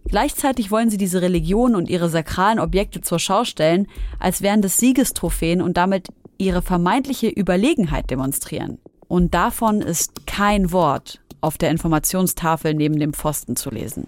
Gleichzeitig 0.07 0.71
wollen 0.71 0.89
sie 0.89 0.97
diese 0.97 1.21
Religion 1.21 1.75
und 1.75 1.91
ihre 1.91 2.09
sakralen 2.09 2.61
Objekte 2.61 3.01
zur 3.01 3.19
Schau 3.19 3.45
stellen, 3.45 3.89
als 4.19 4.41
wären 4.41 4.63
das 4.63 4.77
Siegestrophäen 4.77 5.61
und 5.61 5.77
damit 5.77 6.09
ihre 6.39 6.63
vermeintliche 6.63 7.29
Überlegenheit 7.29 8.11
demonstrieren. 8.11 8.79
Und 9.09 9.35
davon 9.35 9.83
ist 9.83 10.27
kein 10.27 10.73
Wort 10.73 11.21
auf 11.41 11.59
der 11.59 11.71
Informationstafel 11.71 12.75
neben 12.75 12.99
dem 12.99 13.13
Pfosten 13.13 13.57
zu 13.57 13.71
lesen. 13.71 14.07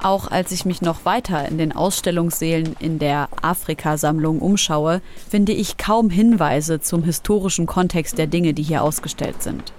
Auch 0.00 0.30
als 0.30 0.52
ich 0.52 0.64
mich 0.64 0.80
noch 0.80 1.04
weiter 1.04 1.48
in 1.48 1.58
den 1.58 1.74
Ausstellungssälen 1.74 2.76
in 2.78 2.98
der 2.98 3.28
Afrika-Sammlung 3.42 4.38
umschaue, 4.38 5.00
finde 5.28 5.52
ich 5.52 5.76
kaum 5.76 6.08
Hinweise 6.10 6.80
zum 6.80 7.02
historischen 7.02 7.66
Kontext 7.66 8.16
der 8.16 8.28
Dinge, 8.28 8.54
die 8.54 8.62
hier 8.62 8.82
ausgestellt 8.82 9.42
sind. 9.42 9.72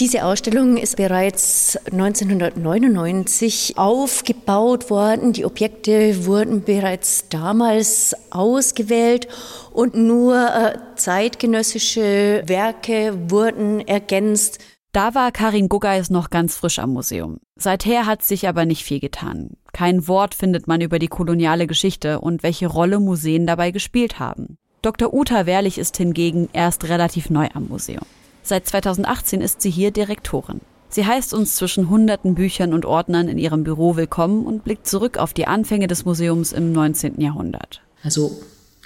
Diese 0.00 0.24
Ausstellung 0.24 0.78
ist 0.78 0.96
bereits 0.96 1.76
1999 1.92 3.74
aufgebaut 3.76 4.90
worden. 4.90 5.32
Die 5.32 5.44
Objekte 5.44 6.26
wurden 6.26 6.64
bereits 6.64 7.28
damals 7.28 8.16
ausgewählt 8.30 9.28
und 9.70 9.94
nur 9.94 10.34
äh, 10.34 10.76
zeitgenössische 10.96 12.42
Werke 12.46 13.16
wurden 13.28 13.86
ergänzt. 13.86 14.58
Da 14.92 15.14
war 15.14 15.32
Karin 15.32 15.70
Guggeis 15.70 16.10
noch 16.10 16.28
ganz 16.28 16.54
frisch 16.54 16.78
am 16.78 16.92
Museum. 16.92 17.38
Seither 17.56 18.04
hat 18.04 18.22
sich 18.22 18.46
aber 18.46 18.66
nicht 18.66 18.84
viel 18.84 19.00
getan. 19.00 19.56
Kein 19.72 20.06
Wort 20.06 20.34
findet 20.34 20.68
man 20.68 20.82
über 20.82 20.98
die 20.98 21.08
koloniale 21.08 21.66
Geschichte 21.66 22.20
und 22.20 22.42
welche 22.42 22.66
Rolle 22.66 23.00
Museen 23.00 23.46
dabei 23.46 23.70
gespielt 23.70 24.18
haben. 24.18 24.58
Dr. 24.82 25.14
Uta 25.14 25.46
Wehrlich 25.46 25.78
ist 25.78 25.96
hingegen 25.96 26.50
erst 26.52 26.84
relativ 26.90 27.30
neu 27.30 27.48
am 27.54 27.68
Museum. 27.68 28.04
Seit 28.42 28.66
2018 28.66 29.40
ist 29.40 29.62
sie 29.62 29.70
hier 29.70 29.92
Direktorin. 29.92 30.60
Sie 30.90 31.06
heißt 31.06 31.32
uns 31.32 31.56
zwischen 31.56 31.88
hunderten 31.88 32.34
Büchern 32.34 32.74
und 32.74 32.84
Ordnern 32.84 33.28
in 33.28 33.38
ihrem 33.38 33.64
Büro 33.64 33.96
willkommen 33.96 34.44
und 34.44 34.62
blickt 34.62 34.86
zurück 34.86 35.16
auf 35.16 35.32
die 35.32 35.46
Anfänge 35.46 35.86
des 35.86 36.04
Museums 36.04 36.52
im 36.52 36.70
19. 36.70 37.18
Jahrhundert. 37.18 37.80
Also 38.04 38.30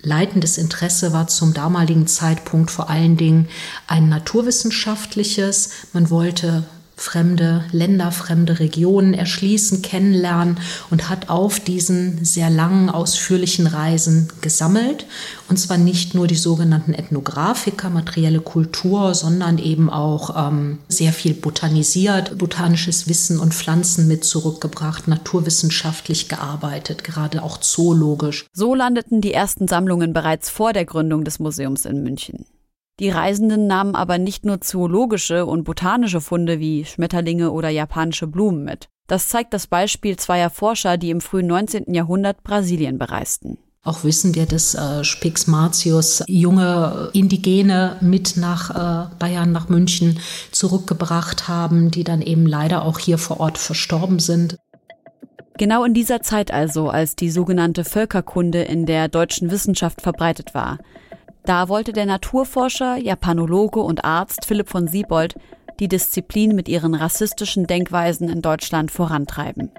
Leitendes 0.02 0.58
Interesse 0.58 1.12
war 1.12 1.26
zum 1.26 1.54
damaligen 1.54 2.06
Zeitpunkt 2.06 2.70
vor 2.70 2.90
allen 2.90 3.16
Dingen 3.16 3.48
ein 3.86 4.08
naturwissenschaftliches. 4.08 5.70
Man 5.92 6.10
wollte 6.10 6.64
fremde 6.96 7.64
Länder, 7.72 8.10
fremde 8.10 8.58
Regionen 8.58 9.12
erschließen, 9.12 9.82
kennenlernen 9.82 10.58
und 10.90 11.10
hat 11.10 11.28
auf 11.28 11.60
diesen 11.60 12.24
sehr 12.24 12.48
langen, 12.48 12.88
ausführlichen 12.88 13.66
Reisen 13.66 14.28
gesammelt. 14.40 15.06
Und 15.48 15.58
zwar 15.58 15.76
nicht 15.76 16.14
nur 16.14 16.26
die 16.26 16.36
sogenannten 16.36 16.94
Ethnographiker, 16.94 17.90
materielle 17.90 18.40
Kultur, 18.40 19.14
sondern 19.14 19.58
eben 19.58 19.90
auch 19.90 20.48
ähm, 20.48 20.78
sehr 20.88 21.12
viel 21.12 21.34
botanisiert, 21.34 22.38
botanisches 22.38 23.08
Wissen 23.08 23.38
und 23.38 23.52
Pflanzen 23.52 24.08
mit 24.08 24.24
zurückgebracht, 24.24 25.06
naturwissenschaftlich 25.06 26.28
gearbeitet, 26.28 27.04
gerade 27.04 27.42
auch 27.42 27.58
zoologisch. 27.58 28.46
So 28.54 28.74
landeten 28.74 29.20
die 29.20 29.34
ersten 29.34 29.68
Sammlungen 29.68 30.14
bereits 30.14 30.48
vor 30.48 30.72
der 30.72 30.86
Gründung 30.86 31.24
des 31.24 31.38
Museums 31.38 31.84
in 31.84 32.02
München. 32.02 32.46
Die 32.98 33.10
Reisenden 33.10 33.66
nahmen 33.66 33.94
aber 33.94 34.16
nicht 34.16 34.46
nur 34.46 34.62
zoologische 34.62 35.44
und 35.44 35.64
botanische 35.64 36.22
Funde 36.22 36.60
wie 36.60 36.86
Schmetterlinge 36.86 37.50
oder 37.50 37.68
japanische 37.68 38.26
Blumen 38.26 38.64
mit. 38.64 38.88
Das 39.06 39.28
zeigt 39.28 39.52
das 39.52 39.66
Beispiel 39.66 40.16
zweier 40.16 40.48
Forscher, 40.48 40.96
die 40.96 41.10
im 41.10 41.20
frühen 41.20 41.46
19. 41.46 41.92
Jahrhundert 41.92 42.42
Brasilien 42.42 42.98
bereisten. 42.98 43.58
Auch 43.82 44.02
wissen 44.02 44.34
wir, 44.34 44.46
dass 44.46 44.74
äh, 44.74 45.04
Spix 45.04 45.46
Martius 45.46 46.24
junge 46.26 47.10
Indigene 47.12 47.98
mit 48.00 48.36
nach 48.36 48.70
äh, 48.70 49.14
Bayern, 49.18 49.52
nach 49.52 49.68
München 49.68 50.18
zurückgebracht 50.50 51.46
haben, 51.46 51.90
die 51.90 52.02
dann 52.02 52.22
eben 52.22 52.46
leider 52.46 52.82
auch 52.82 52.98
hier 52.98 53.18
vor 53.18 53.38
Ort 53.38 53.58
verstorben 53.58 54.18
sind. 54.18 54.56
Genau 55.58 55.84
in 55.84 55.94
dieser 55.94 56.20
Zeit 56.20 56.50
also, 56.50 56.88
als 56.88 57.14
die 57.14 57.30
sogenannte 57.30 57.84
Völkerkunde 57.84 58.62
in 58.62 58.86
der 58.86 59.08
deutschen 59.08 59.50
Wissenschaft 59.50 60.02
verbreitet 60.02 60.52
war, 60.52 60.78
da 61.46 61.68
wollte 61.68 61.92
der 61.92 62.06
Naturforscher, 62.06 62.96
Japanologe 62.96 63.80
und 63.80 64.04
Arzt 64.04 64.44
Philipp 64.44 64.68
von 64.68 64.88
Siebold 64.88 65.36
die 65.80 65.88
Disziplin 65.88 66.54
mit 66.54 66.68
ihren 66.68 66.94
rassistischen 66.94 67.66
Denkweisen 67.66 68.28
in 68.28 68.42
Deutschland 68.42 68.90
vorantreiben. 68.90 69.70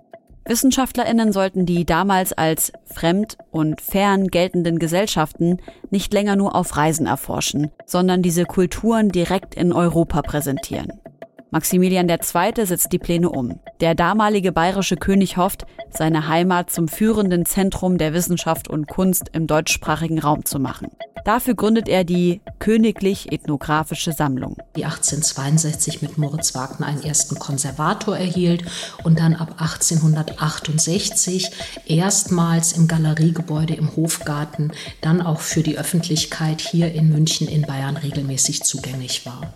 Wissenschaftlerinnen 0.46 1.34
sollten 1.34 1.66
die 1.66 1.86
damals 1.86 2.32
als 2.32 2.72
fremd 2.86 3.38
und 3.52 3.82
fern 3.82 4.30
geltenden 4.30 4.80
Gesellschaften 4.80 5.58
nicht 5.90 6.14
länger 6.14 6.38
nur 6.38 6.56
auf 6.56 6.78
Reisen 6.78 7.06
erforschen, 7.06 7.72
sondern 7.86 8.22
diese 8.22 8.46
Kulturen 8.46 9.10
direkt 9.10 9.56
in 9.56 9.74
Europa 9.74 10.22
präsentieren. 10.22 11.02
Maximilian 11.50 12.10
II. 12.10 12.66
setzt 12.66 12.92
die 12.92 13.00
Pläne 13.00 13.30
um. 13.30 13.60
Der 13.80 13.96
damalige 13.96 14.52
bayerische 14.52 14.98
König 14.98 15.38
hofft, 15.38 15.66
seine 15.90 16.28
Heimat 16.28 16.70
zum 16.70 16.88
führenden 16.90 17.46
Zentrum 17.46 17.98
der 17.98 18.14
Wissenschaft 18.14 18.68
und 18.68 18.88
Kunst 18.88 19.30
im 19.32 19.48
deutschsprachigen 19.48 20.20
Raum 20.20 20.44
zu 20.44 20.60
machen. 20.60 20.90
Dafür 21.24 21.56
gründet 21.56 21.90
er 21.90 22.04
die 22.04 22.42
Königlich 22.60 23.32
Ethnographische 23.32 24.14
Sammlung. 24.14 24.58
Die 24.76 24.86
1862 24.86 26.02
mit 26.02 26.18
Moritz 26.18 26.56
Wagner 26.56 26.88
einen 26.88 27.04
ersten 27.04 27.38
Konservator 27.38 28.18
erhielt 28.18 28.64
und 29.04 29.20
dann 29.20 29.36
ab 29.36 29.56
1868 29.58 31.52
erstmals 31.86 32.74
im 32.74 32.88
Galeriegebäude 32.88 33.74
im 33.74 33.96
Hofgarten, 33.96 34.72
dann 35.02 35.22
auch 35.22 35.42
für 35.42 35.64
die 35.64 35.78
Öffentlichkeit 35.78 36.62
hier 36.62 36.94
in 36.94 37.10
München 37.10 37.48
in 37.48 37.64
Bayern 37.64 37.98
regelmäßig 37.98 38.64
zugänglich 38.64 39.26
war. 39.26 39.54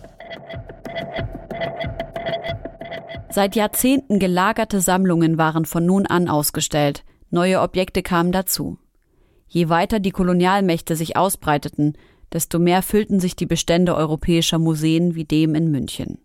Seit 3.30 3.56
Jahrzehnten 3.56 4.18
gelagerte 4.18 4.80
Sammlungen 4.80 5.38
waren 5.38 5.64
von 5.64 5.86
nun 5.86 6.06
an 6.06 6.28
ausgestellt, 6.28 7.02
neue 7.30 7.60
Objekte 7.62 8.02
kamen 8.02 8.30
dazu. 8.30 8.78
Je 9.48 9.68
weiter 9.68 10.00
die 10.00 10.10
Kolonialmächte 10.10 10.96
sich 10.96 11.16
ausbreiteten, 11.16 11.96
desto 12.32 12.58
mehr 12.58 12.82
füllten 12.82 13.20
sich 13.20 13.36
die 13.36 13.46
Bestände 13.46 13.94
europäischer 13.94 14.58
Museen 14.58 15.14
wie 15.14 15.24
dem 15.24 15.54
in 15.54 15.70
München. 15.70 16.18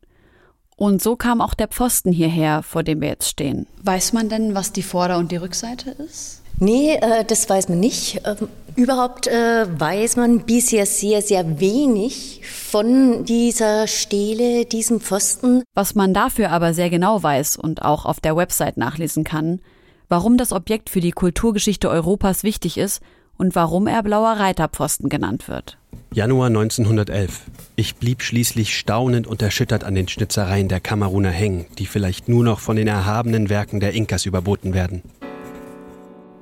Und 0.76 1.02
so 1.02 1.16
kam 1.16 1.42
auch 1.42 1.54
der 1.54 1.68
Pfosten 1.70 2.12
hierher, 2.12 2.62
vor 2.62 2.84
dem 2.84 3.02
wir 3.02 3.08
jetzt 3.08 3.30
stehen. 3.30 3.68
Weiß 3.82 4.14
man 4.14 4.30
denn, 4.30 4.54
was 4.54 4.72
die 4.72 4.84
Vorder- 4.84 5.18
und 5.18 5.32
die 5.32 5.38
Rückseite 5.38 5.92
ist? 5.92 6.44
Nee, 6.60 6.96
äh, 6.96 7.24
das 7.26 7.48
weiß 7.50 7.70
man 7.70 7.80
nicht. 7.80 8.22
Ähm, 8.26 8.48
überhaupt 8.76 9.28
äh, 9.28 9.66
weiß 9.80 10.16
man 10.16 10.40
bisher 10.42 10.86
sehr, 10.86 11.22
sehr 11.22 11.60
wenig 11.60 12.42
von 12.44 13.26
dieser 13.26 13.88
Stele, 13.88 14.66
diesem 14.66 15.00
Pfosten. 15.00 15.64
Was 15.76 15.94
man 15.94 16.14
dafür 16.14 16.52
aber 16.52 16.74
sehr 16.74 16.90
genau 16.90 17.22
weiß 17.22 17.58
und 17.58 17.84
auch 17.84 18.06
auf 18.06 18.20
der 18.20 18.36
Website 18.36 18.78
nachlesen 18.78 19.24
kann, 19.24 19.60
warum 20.10 20.38
das 20.38 20.52
Objekt 20.52 20.90
für 20.90 21.00
die 21.00 21.12
Kulturgeschichte 21.12 21.90
Europas 21.90 22.44
wichtig 22.44 22.78
ist 22.78 23.02
und 23.38 23.54
warum 23.54 23.86
er 23.86 24.02
blauer 24.02 24.34
Reiterpfosten 24.34 25.10
genannt 25.10 25.48
wird. 25.48 25.78
Januar 26.12 26.48
1911. 26.48 27.42
Ich 27.76 27.98
blieb 27.98 28.24
schließlich 28.24 28.76
staunend 28.76 29.28
und 29.28 29.44
erschüttert 29.44 29.84
an 29.84 29.94
den 29.94 30.08
Schnitzereien 30.08 30.70
der 30.70 30.80
Kameruner 30.80 31.30
hängen, 31.30 31.68
die 31.78 31.86
vielleicht 31.86 32.30
nur 32.30 32.44
noch 32.44 32.60
von 32.60 32.78
den 32.78 32.88
erhabenen 32.88 33.50
Werken 33.50 33.80
der 33.80 33.94
Inkas 33.94 34.26
überboten 34.26 34.74
werden 34.74 35.04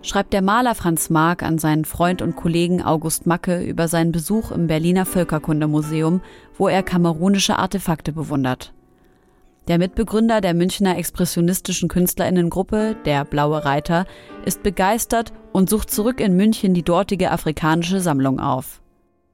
schreibt 0.06 0.34
der 0.34 0.42
Maler 0.42 0.76
Franz 0.76 1.10
Mark 1.10 1.44
an 1.44 1.58
seinen 1.58 1.84
Freund 1.84 2.22
und 2.22 2.36
Kollegen 2.36 2.82
August 2.82 3.26
Macke 3.26 3.62
über 3.64 3.88
seinen 3.88 4.12
Besuch 4.12 4.52
im 4.52 4.68
Berliner 4.68 5.06
Völkerkundemuseum, 5.06 6.22
wo 6.58 6.68
er 6.68 6.84
kamerunische 6.84 7.58
Artefakte 7.58 8.14
bewundert. 8.14 8.74
Der 9.68 9.80
Mitbegründer 9.80 10.42
der 10.42 10.54
Münchner 10.54 10.98
expressionistischen 10.98 11.90
Künstlerinnengruppe, 11.90 12.96
der 13.06 13.26
Blaue 13.26 13.66
Reiter, 13.66 14.06
ist 14.46 14.62
begeistert 14.62 15.34
und 15.54 15.70
sucht 15.70 15.90
zurück 15.90 16.20
in 16.20 16.36
München 16.36 16.76
die 16.76 16.84
dortige 16.84 17.32
afrikanische 17.32 18.00
Sammlung 18.00 18.40
auf. 18.40 18.82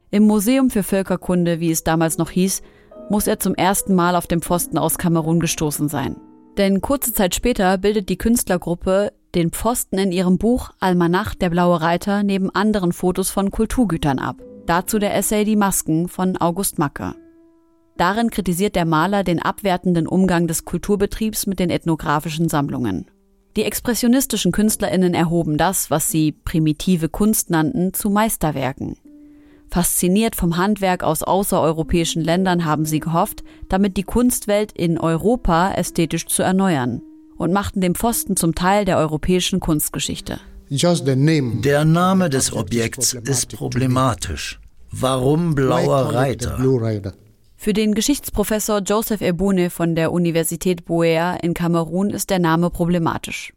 Im 0.10 0.24
Museum 0.24 0.70
für 0.70 0.84
Völkerkunde, 0.84 1.60
wie 1.60 1.72
es 1.72 1.84
damals 1.84 2.18
noch 2.18 2.30
hieß, 2.30 2.62
muss 3.10 3.28
er 3.28 3.40
zum 3.40 3.56
ersten 3.56 3.94
Mal 3.94 4.16
auf 4.16 4.28
dem 4.28 4.42
Pfosten 4.42 4.78
aus 4.78 4.98
Kamerun 4.98 5.42
gestoßen 5.42 5.90
sein. 5.90 6.16
Denn 6.58 6.80
kurze 6.80 7.13
Zeit 7.13 7.36
später 7.36 7.78
bildet 7.78 8.08
die 8.08 8.18
Künstlergruppe 8.18 9.12
den 9.35 9.51
Pfosten 9.51 9.97
in 9.97 10.11
ihrem 10.11 10.38
Buch 10.38 10.71
Almanach 10.79 11.35
der 11.35 11.50
blaue 11.50 11.81
Reiter 11.81 12.23
neben 12.23 12.50
anderen 12.50 12.91
Fotos 12.91 13.29
von 13.29 13.51
Kulturgütern 13.51 14.19
ab. 14.19 14.41
Dazu 14.65 15.00
der 15.00 15.15
Essay 15.15 15.45
Die 15.45 15.55
Masken 15.55 16.07
von 16.07 16.38
August 16.38 16.79
Macke. 16.79 17.15
Darin 17.97 18.29
kritisiert 18.29 18.75
der 18.75 18.85
Maler 18.85 19.23
den 19.23 19.41
abwertenden 19.41 20.07
Umgang 20.07 20.47
des 20.47 20.65
Kulturbetriebs 20.65 21.45
mit 21.45 21.59
den 21.59 21.69
ethnografischen 21.69 22.50
Sammlungen. 22.50 23.05
Die 23.57 23.63
expressionistischen 23.63 24.51
Künstlerinnen 24.51 25.13
erhoben 25.13 25.57
das, 25.57 25.91
was 25.91 26.09
sie 26.09 26.31
primitive 26.31 27.09
Kunst 27.09 27.50
nannten, 27.50 27.93
zu 27.93 28.09
Meisterwerken. 28.09 28.95
Fasziniert 29.69 30.35
vom 30.35 30.57
Handwerk 30.57 31.03
aus 31.03 31.23
außereuropäischen 31.23 32.23
Ländern 32.23 32.65
haben 32.65 32.85
sie 32.85 33.00
gehofft, 33.00 33.43
damit 33.69 33.97
die 33.97 34.03
Kunstwelt 34.03 34.71
in 34.71 34.97
Europa 34.97 35.73
ästhetisch 35.73 36.27
zu 36.27 36.43
erneuern 36.43 37.01
und 37.41 37.51
machten 37.51 37.81
den 37.81 37.95
Pfosten 37.95 38.36
zum 38.36 38.55
Teil 38.55 38.86
der 38.86 38.98
europäischen 38.98 39.60
Kunstgeschichte. 39.60 40.39
Der 40.69 41.86
Name 41.86 42.29
des 42.29 42.53
Objekts 42.53 43.13
ist 43.13 43.55
problematisch. 43.57 44.60
Warum 44.91 45.55
blauer 45.55 46.13
Reiter? 46.13 46.57
Für 47.57 47.74
den 47.74 47.93
Geschichtsprofessor 47.93 48.79
Joseph 48.79 49.21
Ebune 49.21 49.69
von 49.69 49.95
der 49.95 50.12
Universität 50.12 50.86
Buea 50.86 51.36
in 51.36 51.53
Kamerun 51.53 52.10
ist 52.10 52.29
der 52.29 52.39
Name 52.39 52.69
problematisch. 52.69 53.53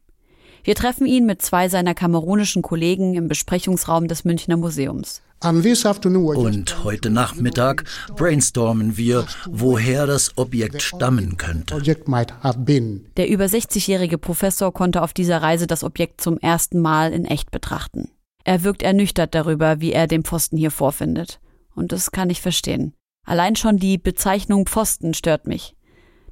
Wir 0.65 0.75
treffen 0.75 1.07
ihn 1.07 1.27
mit 1.27 1.43
zwei 1.43 1.69
seiner 1.69 1.95
kamerunischen 1.95 2.63
Kollegen 2.63 3.13
im 3.15 3.29
Besprechungsraum 3.29 4.09
des 4.09 4.25
Münchner 4.25 4.57
Museums. 4.57 5.21
Und 5.43 6.85
heute 6.85 7.11
Nachmittag 7.11 7.85
brainstormen 8.17 8.97
wir, 8.97 9.27
woher 9.45 10.07
das 10.07 10.39
Objekt 10.39 10.81
stammen 10.81 11.37
könnte. 11.37 11.83
Der 11.83 13.29
über 13.29 13.45
60-jährige 13.45 14.17
Professor 14.17 14.73
konnte 14.73 15.03
auf 15.03 15.13
dieser 15.13 15.43
Reise 15.43 15.67
das 15.67 15.85
Objekt 15.85 16.23
zum 16.23 16.39
ersten 16.39 16.81
Mal 16.81 17.13
in 17.13 17.27
echt 17.27 17.51
betrachten. 17.51 18.09
Er 18.45 18.65
wirkt 18.65 18.83
ernüchtert 18.83 19.35
darüber, 19.35 19.83
wie 19.83 19.93
er 19.93 20.07
den 20.07 20.25
Pfosten 20.25 20.57
hier 20.57 20.71
vorfindet. 20.71 21.41
Und 21.75 21.93
das 21.93 22.11
kann 22.11 22.31
ich 22.31 22.41
verstehen. 22.41 22.95
Allein 23.27 23.55
schon 23.57 23.77
die 23.77 23.99
Bezeichnung 23.99 24.67
Pfosten 24.67 25.13
stört 25.13 25.47
mich. 25.47 25.77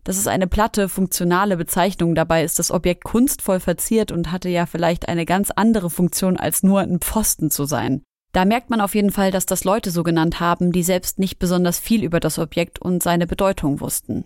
Das 0.04 0.16
ist 0.16 0.26
eine 0.26 0.48
platte, 0.48 0.88
funktionale 0.88 1.56
Bezeichnung. 1.56 2.14
Dabei 2.14 2.42
ist 2.42 2.58
das 2.58 2.70
Objekt 2.70 3.04
kunstvoll 3.04 3.60
verziert 3.60 4.10
und 4.10 4.32
hatte 4.32 4.48
ja 4.48 4.66
vielleicht 4.66 5.08
eine 5.08 5.24
ganz 5.24 5.50
andere 5.50 5.90
Funktion, 5.90 6.36
als 6.36 6.62
nur 6.62 6.80
ein 6.80 6.98
Pfosten 7.00 7.50
zu 7.50 7.64
sein. 7.64 8.02
Da 8.32 8.44
merkt 8.44 8.70
man 8.70 8.80
auf 8.80 8.94
jeden 8.94 9.10
Fall, 9.10 9.30
dass 9.30 9.46
das 9.46 9.64
Leute 9.64 9.90
so 9.90 10.02
genannt 10.02 10.40
haben, 10.40 10.72
die 10.72 10.82
selbst 10.82 11.18
nicht 11.18 11.38
besonders 11.38 11.78
viel 11.78 12.02
über 12.02 12.18
das 12.18 12.38
Objekt 12.38 12.80
und 12.80 13.02
seine 13.02 13.26
Bedeutung 13.26 13.80
wussten. 13.80 14.24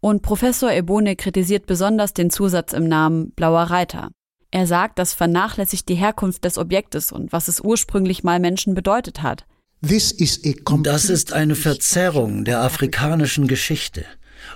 Und 0.00 0.22
Professor 0.22 0.70
Ebone 0.70 1.16
kritisiert 1.16 1.66
besonders 1.66 2.14
den 2.14 2.30
Zusatz 2.30 2.72
im 2.72 2.86
Namen 2.88 3.32
Blauer 3.32 3.64
Reiter. 3.64 4.10
Er 4.50 4.66
sagt, 4.66 4.98
das 4.98 5.12
vernachlässigt 5.12 5.88
die 5.88 5.96
Herkunft 5.96 6.44
des 6.44 6.56
Objektes 6.56 7.12
und 7.12 7.32
was 7.32 7.48
es 7.48 7.60
ursprünglich 7.60 8.24
mal 8.24 8.38
Menschen 8.38 8.74
bedeutet 8.74 9.22
hat. 9.22 9.44
Das 9.80 11.04
ist 11.04 11.32
eine 11.32 11.54
Verzerrung 11.54 12.44
der 12.44 12.60
afrikanischen 12.62 13.46
Geschichte. 13.46 14.04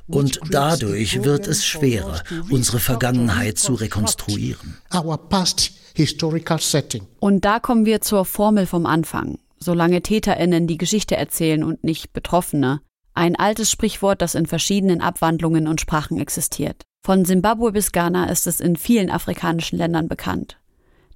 Und 0.06 0.40
dadurch 0.50 1.22
wird 1.24 1.46
es 1.46 1.64
schwerer, 1.64 2.22
unsere 2.50 2.78
Vergangenheit 2.78 3.58
zu 3.58 3.74
rekonstruieren. 3.74 4.78
Und 7.20 7.44
da 7.44 7.60
kommen 7.60 7.84
wir 7.84 8.00
zur 8.00 8.24
Formel 8.24 8.66
vom 8.66 8.86
Anfang. 8.86 9.38
Solange 9.58 10.02
TäterInnen 10.02 10.66
die 10.66 10.78
Geschichte 10.78 11.16
erzählen 11.16 11.62
und 11.62 11.84
nicht 11.84 12.12
Betroffene. 12.12 12.80
Ein 13.14 13.36
altes 13.36 13.70
Sprichwort, 13.70 14.22
das 14.22 14.34
in 14.34 14.46
verschiedenen 14.46 15.00
Abwandlungen 15.00 15.68
und 15.68 15.80
Sprachen 15.80 16.18
existiert. 16.18 16.82
Von 17.04 17.24
Simbabwe 17.24 17.72
bis 17.72 17.92
Ghana 17.92 18.30
ist 18.30 18.46
es 18.46 18.60
in 18.60 18.76
vielen 18.76 19.10
afrikanischen 19.10 19.76
Ländern 19.76 20.08
bekannt. 20.08 20.58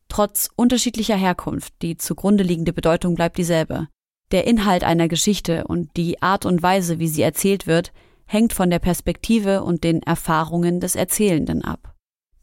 Trotz 0.09 0.51
unterschiedlicher 0.57 1.17
Herkunft, 1.17 1.75
die 1.83 1.97
zugrunde 1.97 2.45
liegende 2.45 2.73
Bedeutung 2.73 3.15
bleibt 3.15 3.39
dieselbe. 3.39 3.89
Der 4.33 4.47
Inhalt 4.47 4.85
einer 4.85 5.09
Geschichte 5.09 5.65
und 5.65 5.97
die 5.97 6.23
Art 6.23 6.45
und 6.45 6.63
Weise, 6.63 6.99
wie 6.99 7.09
sie 7.09 7.23
erzählt 7.23 7.67
wird, 7.67 7.93
hängt 8.27 8.53
von 8.53 8.71
der 8.71 8.79
Perspektive 8.79 9.63
und 9.63 9.85
den 9.85 10.03
Erfahrungen 10.03 10.81
des 10.81 10.95
Erzählenden 10.97 11.63
ab. 11.63 11.95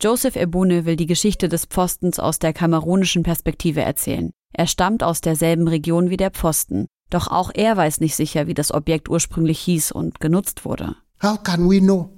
Joseph 0.01 0.35
Ebune 0.35 0.85
will 0.85 0.95
die 0.95 1.05
Geschichte 1.05 1.47
des 1.47 1.65
Pfostens 1.65 2.19
aus 2.19 2.39
der 2.39 2.53
kamerunischen 2.53 3.23
Perspektive 3.23 3.81
erzählen. 3.81 4.31
Er 4.53 4.67
stammt 4.67 5.03
aus 5.03 5.21
derselben 5.21 5.67
Region 5.67 6.09
wie 6.09 6.17
der 6.17 6.31
Pfosten, 6.31 6.87
doch 7.09 7.27
auch 7.27 7.51
er 7.53 7.77
weiß 7.77 7.99
nicht 7.99 8.15
sicher, 8.15 8.47
wie 8.47 8.53
das 8.53 8.73
Objekt 8.73 9.09
ursprünglich 9.09 9.59
hieß 9.59 9.91
und 9.91 10.19
genutzt 10.19 10.65
wurde. 10.65 10.95
How 11.21 11.41
can 11.41 11.69
we 11.69 11.79
know? 11.79 12.11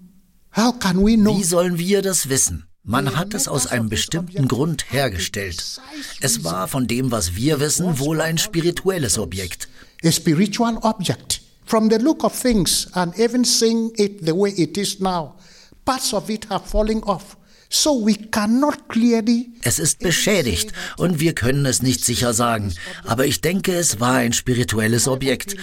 How 0.55 0.77
can 0.79 1.05
we 1.05 1.15
know? 1.15 1.37
Wie 1.37 1.43
sollen 1.43 1.77
wir 1.77 2.01
das 2.01 2.29
wissen? 2.29 2.65
Man 2.83 3.15
hat 3.15 3.33
es 3.33 3.47
aus 3.47 3.67
einem 3.67 3.89
bestimmten 3.89 4.47
Grund 4.47 4.91
hergestellt. 4.91 5.81
Es 6.21 6.43
war 6.43 6.67
von 6.67 6.87
dem, 6.87 7.11
was 7.11 7.35
wir 7.35 7.59
wissen, 7.59 7.99
wohl 7.99 8.21
ein 8.21 8.37
spirituelles 8.37 9.17
Objekt. 9.17 9.67
A 10.03 10.11
spiritual 10.11 10.77
object. 10.77 11.41
From 11.65 11.89
the 11.89 11.97
look 11.97 12.23
of 12.23 12.33
things 12.33 12.87
and 12.93 13.17
even 13.19 13.43
seeing 13.43 13.91
it 13.97 14.25
the 14.25 14.33
way 14.33 14.51
it 14.51 14.77
is 14.77 14.99
now, 14.99 15.35
parts 15.83 16.13
of 16.13 16.29
it 16.29 16.45
have 16.49 16.65
fallen 16.65 17.01
off. 17.03 17.37
So 17.69 18.05
we 18.05 18.13
cannot 18.13 18.87
clearly 18.87 19.51
es 19.63 19.79
ist 19.79 19.99
beschädigt 19.99 20.71
und 20.97 21.19
wir 21.19 21.33
können 21.33 21.65
es 21.65 21.81
nicht 21.81 22.05
sicher 22.05 22.33
sagen, 22.33 22.73
aber 23.03 23.25
ich 23.25 23.41
denke, 23.41 23.73
es 23.73 23.99
war 23.99 24.13
ein 24.13 24.33
spirituelles 24.33 25.07
Objekt 25.07 25.55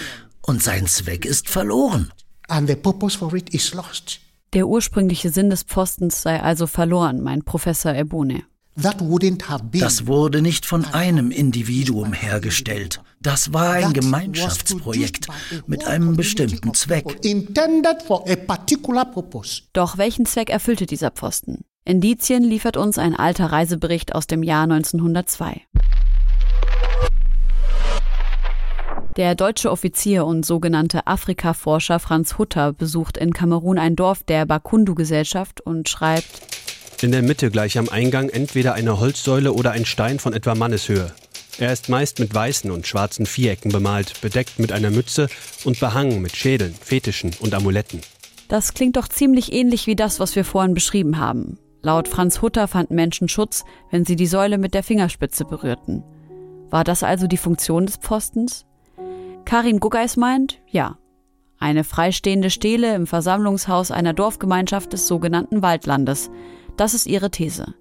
und 0.42 0.62
sein 0.62 0.86
Zweck 0.88 1.24
ist 1.24 1.48
verloren. 1.48 2.12
And 2.48 2.68
the 2.68 2.74
purpose 2.74 3.16
for 3.16 3.32
it 3.34 3.54
is 3.54 3.72
lost. 3.72 4.18
Der 4.52 4.66
ursprüngliche 4.66 5.30
Sinn 5.30 5.48
des 5.48 5.64
Postens 5.64 6.20
sei 6.20 6.42
also 6.42 6.66
verloren, 6.66 7.22
mein 7.22 7.42
Professor 7.42 7.94
Ebune. 7.94 8.42
Das 8.74 10.06
wurde 10.06 10.42
nicht 10.42 10.64
von 10.64 10.84
einem 10.86 11.30
Individuum 11.30 12.12
hergestellt. 12.12 13.02
Das 13.20 13.52
war 13.52 13.72
ein 13.72 13.92
Gemeinschaftsprojekt 13.92 15.28
mit 15.66 15.86
einem 15.86 16.16
bestimmten 16.16 16.72
Zweck. 16.72 17.04
Doch 19.72 19.98
welchen 19.98 20.26
Zweck 20.26 20.50
erfüllte 20.50 20.86
dieser 20.86 21.10
Pfosten? 21.10 21.64
Indizien 21.84 22.44
liefert 22.44 22.76
uns 22.76 22.96
ein 22.96 23.14
alter 23.14 23.46
Reisebericht 23.46 24.14
aus 24.14 24.26
dem 24.26 24.42
Jahr 24.42 24.62
1902. 24.62 25.62
Der 29.18 29.34
deutsche 29.34 29.70
Offizier 29.70 30.24
und 30.24 30.46
sogenannte 30.46 31.06
Afrika-Forscher 31.06 31.98
Franz 31.98 32.38
Hutter 32.38 32.72
besucht 32.72 33.18
in 33.18 33.34
Kamerun 33.34 33.78
ein 33.78 33.94
Dorf 33.94 34.22
der 34.22 34.46
Bakundu-Gesellschaft 34.46 35.60
und 35.60 35.90
schreibt 35.90 36.40
In 37.02 37.10
der 37.10 37.22
Mitte 37.22 37.50
gleich 37.50 37.78
am 37.78 37.88
Eingang 37.88 38.28
entweder 38.28 38.74
eine 38.74 39.00
Holzsäule 39.00 39.52
oder 39.54 39.72
ein 39.72 39.84
Stein 39.84 40.20
von 40.20 40.34
etwa 40.34 40.54
Manneshöhe. 40.54 41.12
Er 41.58 41.72
ist 41.72 41.88
meist 41.88 42.20
mit 42.20 42.32
weißen 42.32 42.70
und 42.70 42.86
schwarzen 42.86 43.26
Vierecken 43.26 43.72
bemalt, 43.72 44.20
bedeckt 44.20 44.60
mit 44.60 44.70
einer 44.70 44.92
Mütze 44.92 45.28
und 45.64 45.80
behangen 45.80 46.22
mit 46.22 46.36
Schädeln, 46.36 46.72
Fetischen 46.72 47.32
und 47.40 47.54
Amuletten. 47.54 48.00
Das 48.46 48.72
klingt 48.72 48.96
doch 48.96 49.08
ziemlich 49.08 49.52
ähnlich 49.52 49.88
wie 49.88 49.96
das, 49.96 50.20
was 50.20 50.36
wir 50.36 50.44
vorhin 50.44 50.74
beschrieben 50.74 51.18
haben. 51.18 51.58
Laut 51.82 52.06
Franz 52.06 52.40
Hutter 52.40 52.68
fanden 52.68 52.94
Menschen 52.94 53.28
Schutz, 53.28 53.64
wenn 53.90 54.04
sie 54.04 54.14
die 54.14 54.28
Säule 54.28 54.56
mit 54.56 54.72
der 54.72 54.84
Fingerspitze 54.84 55.44
berührten. 55.44 56.04
War 56.70 56.84
das 56.84 57.02
also 57.02 57.26
die 57.26 57.36
Funktion 57.36 57.84
des 57.84 57.96
Pfostens? 57.96 58.64
Karin 59.44 59.80
Guggeis 59.80 60.16
meint, 60.16 60.60
ja. 60.68 60.98
Eine 61.58 61.82
freistehende 61.82 62.50
Stele 62.50 62.94
im 62.94 63.08
Versammlungshaus 63.08 63.90
einer 63.90 64.12
Dorfgemeinschaft 64.12 64.92
des 64.92 65.08
sogenannten 65.08 65.62
Waldlandes. 65.62 66.30
Das 66.82 66.94
ist 66.94 67.06
ihre 67.06 67.30
These. 67.30 67.76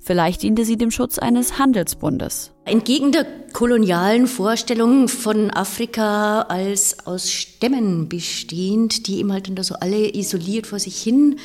Vielleicht 0.00 0.42
diente 0.42 0.66
sie 0.66 0.76
dem 0.76 0.90
Schutz 0.90 1.18
eines 1.18 1.58
Handelsbundes. 1.58 2.52
Entgegen 2.66 3.10
der 3.10 3.24
kolonialen 3.54 4.26
Vorstellung 4.26 5.08
von 5.08 5.50
Afrika 5.50 6.42
als 6.42 7.06
aus 7.06 7.32
Stämmen 7.32 8.10
bestehend, 8.10 9.06
die 9.06 9.20
eben 9.20 9.32
halt 9.32 9.50
so 9.64 9.76
alle 9.76 10.14
isoliert 10.14 10.66
vor 10.66 10.78
sich 10.78 11.02
hin 11.02 11.36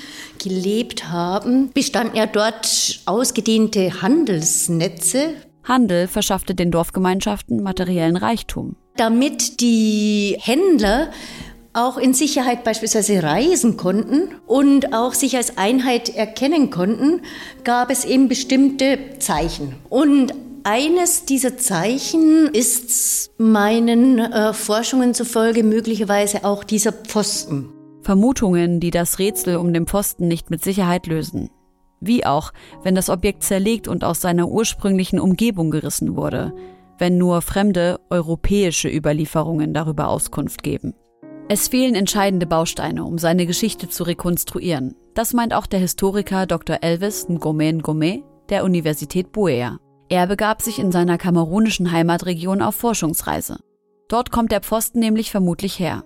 gelebt 0.44 1.10
haben, 1.10 1.72
bestanden 1.74 2.18
ja 2.18 2.26
dort 2.26 3.00
ausgedehnte 3.06 4.02
Handelsnetze. 4.02 5.36
Handel 5.64 6.10
verschaffte 6.10 6.54
den 6.54 6.70
Dorfgemeinschaften 6.70 7.64
materiellen 7.64 8.18
Reichtum 8.18 8.76
damit 8.96 9.60
die 9.60 10.38
Händler 10.40 11.10
auch 11.74 11.98
in 11.98 12.14
Sicherheit 12.14 12.64
beispielsweise 12.64 13.24
reisen 13.24 13.78
konnten 13.78 14.30
und 14.46 14.94
auch 14.94 15.14
sich 15.14 15.36
als 15.36 15.58
Einheit 15.58 16.10
erkennen 16.10 16.70
konnten, 16.70 17.22
gab 17.64 17.90
es 17.90 18.06
eben 18.06 18.28
bestimmte 18.28 18.98
Zeichen. 19.20 19.76
Und 19.90 20.34
eines 20.64 21.26
dieser 21.26 21.58
Zeichen 21.58 22.48
ist 22.54 23.32
meinen 23.38 24.20
äh, 24.20 24.54
Forschungen 24.54 25.14
zufolge 25.14 25.64
möglicherweise 25.64 26.46
auch 26.46 26.64
dieser 26.64 26.94
Pfosten. 26.94 27.70
Vermutungen, 28.02 28.80
die 28.80 28.92
das 28.92 29.20
Rätsel 29.20 29.58
um 29.58 29.74
den 29.74 29.88
Pfosten 29.88 30.28
nicht 30.28 30.50
mit 30.50 30.64
Sicherheit 30.64 31.08
lösen. 31.08 31.50
Wie 32.00 32.26
auch, 32.26 32.52
wenn 32.84 32.96
das 32.96 33.10
Objekt 33.10 33.44
zerlegt 33.44 33.88
und 33.88 34.04
aus 34.04 34.22
seiner 34.22 34.48
ursprünglichen 34.48 35.20
Umgebung 35.20 35.72
gerissen 35.72 36.16
wurde 36.16 36.54
wenn 36.98 37.18
nur 37.18 37.42
fremde 37.42 38.00
europäische 38.10 38.90
Überlieferungen 38.90 39.74
darüber 39.74 40.08
Auskunft 40.08 40.64
geben. 40.64 40.94
Es 41.50 41.68
fehlen 41.68 41.94
entscheidende 41.94 42.46
Bausteine, 42.46 43.04
um 43.04 43.18
seine 43.18 43.46
Geschichte 43.46 43.90
zu 43.90 44.04
rekonstruieren. 44.04 44.96
Das 45.14 45.34
meint 45.34 45.54
auch 45.54 45.66
der 45.66 45.80
Historiker 45.80 46.46
Dr. 46.46 46.78
Elvis 46.82 47.28
Ngome 47.28 47.74
Ngome 47.74 48.24
der 48.50 48.64
Universität 48.64 49.32
Buea. 49.32 49.78
Er 50.10 50.28
begab 50.28 50.62
sich 50.62 50.80
in 50.80 50.92
seiner 50.92 51.18
kamerunischen 51.18 51.92
Heimatregion 51.92 52.62
auf 52.62 52.76
Forschungsreise. 52.76 53.60
Dort 54.08 54.32
kommt 54.32 54.52
der 54.52 54.62
Pfosten 54.62 55.00
nämlich 55.00 55.32
vermutlich 55.32 55.80
her. 55.80 56.04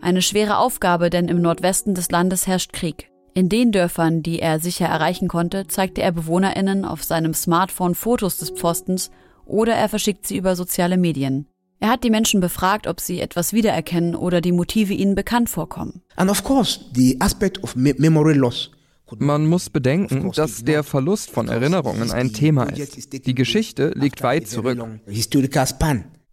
Eine 0.00 0.22
schwere 0.22 0.58
Aufgabe, 0.58 1.10
denn 1.10 1.28
im 1.28 1.40
Nordwesten 1.40 1.94
des 1.94 2.10
Landes 2.10 2.46
herrscht 2.46 2.72
Krieg. 2.72 3.10
In 3.34 3.48
den 3.48 3.72
Dörfern, 3.72 4.22
die 4.22 4.40
er 4.40 4.60
sicher 4.60 4.86
erreichen 4.86 5.28
konnte, 5.28 5.66
zeigte 5.66 6.02
er 6.02 6.12
Bewohnerinnen 6.12 6.84
auf 6.84 7.02
seinem 7.04 7.34
Smartphone 7.34 7.94
Fotos 7.94 8.38
des 8.38 8.50
Pfostens 8.50 9.10
oder 9.44 9.74
er 9.74 9.88
verschickt 9.88 10.26
sie 10.26 10.36
über 10.36 10.56
soziale 10.56 10.96
Medien. 10.96 11.46
Er 11.78 11.88
hat 11.88 12.04
die 12.04 12.10
Menschen 12.10 12.40
befragt, 12.40 12.86
ob 12.86 13.00
sie 13.00 13.20
etwas 13.20 13.52
wiedererkennen 13.52 14.14
oder 14.14 14.40
die 14.40 14.52
Motive 14.52 14.94
ihnen 14.94 15.14
bekannt 15.14 15.50
vorkommen. 15.50 16.02
And 16.16 16.30
of 16.30 16.42
course, 16.42 16.80
the 16.94 17.16
aspect 17.20 17.62
of 17.62 17.76
memory 17.76 18.34
loss 18.34 18.70
man 19.18 19.46
muss 19.46 19.70
bedenken, 19.70 20.32
dass 20.32 20.64
der 20.64 20.82
Verlust 20.82 21.30
von 21.30 21.48
Erinnerungen 21.48 22.10
ein 22.10 22.32
Thema 22.32 22.64
ist. 22.64 23.12
Die 23.12 23.34
Geschichte 23.34 23.92
liegt 23.94 24.22
weit 24.22 24.48
zurück. 24.48 24.78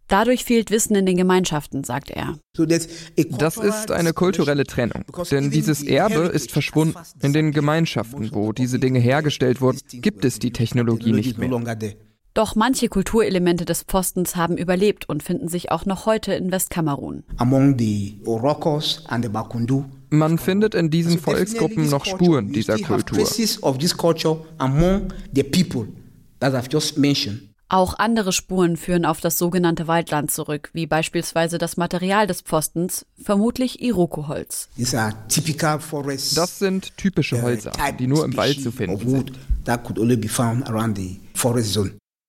Dadurch 0.08 0.44
fehlt 0.44 0.70
Wissen 0.70 0.96
in 0.96 1.06
den 1.06 1.16
Gemeinschaften, 1.16 1.82
sagt 1.82 2.10
er. 2.10 2.38
Das 2.56 3.56
ist 3.56 3.90
eine 3.90 4.12
kulturelle 4.12 4.64
Trennung, 4.64 5.04
denn 5.30 5.50
dieses 5.50 5.82
Erbe 5.82 6.26
ist 6.26 6.52
verschwunden. 6.52 6.98
In 7.22 7.32
den 7.32 7.52
Gemeinschaften, 7.52 8.30
wo 8.32 8.52
diese 8.52 8.78
Dinge 8.78 8.98
hergestellt 8.98 9.60
wurden, 9.60 9.78
gibt 9.88 10.24
es 10.24 10.38
die 10.38 10.50
Technologie 10.50 11.12
nicht 11.12 11.38
mehr. 11.38 11.50
Doch 12.34 12.56
manche 12.56 12.88
Kulturelemente 12.88 13.64
des 13.64 13.84
Pfostens 13.84 14.34
haben 14.34 14.56
überlebt 14.56 15.08
und 15.08 15.22
finden 15.22 15.48
sich 15.48 15.70
auch 15.70 15.86
noch 15.86 16.04
heute 16.04 16.34
in 16.34 16.50
Westkamerun. 16.50 17.22
Man 20.10 20.38
findet 20.38 20.74
in 20.74 20.90
diesen 20.90 21.18
Volksgruppen 21.20 21.88
noch 21.88 22.04
Spuren 22.04 22.52
dieser 22.52 22.78
Kultur. 22.78 23.18
Auch 27.68 27.98
andere 27.98 28.32
Spuren 28.32 28.76
führen 28.76 29.04
auf 29.04 29.20
das 29.20 29.38
sogenannte 29.38 29.86
Waldland 29.86 30.30
zurück, 30.30 30.70
wie 30.72 30.86
beispielsweise 30.86 31.58
das 31.58 31.76
Material 31.76 32.26
des 32.26 32.42
Pfostens, 32.42 33.06
vermutlich 33.20 33.80
Iroko-Holz. 33.80 34.68
Das 36.34 36.58
sind 36.58 36.96
typische 36.96 37.42
Holzer, 37.42 37.72
die 37.98 38.06
nur 38.08 38.24
im 38.24 38.36
Wald 38.36 38.60
zu 38.60 38.72
finden 38.72 39.08
sind. 39.08 39.32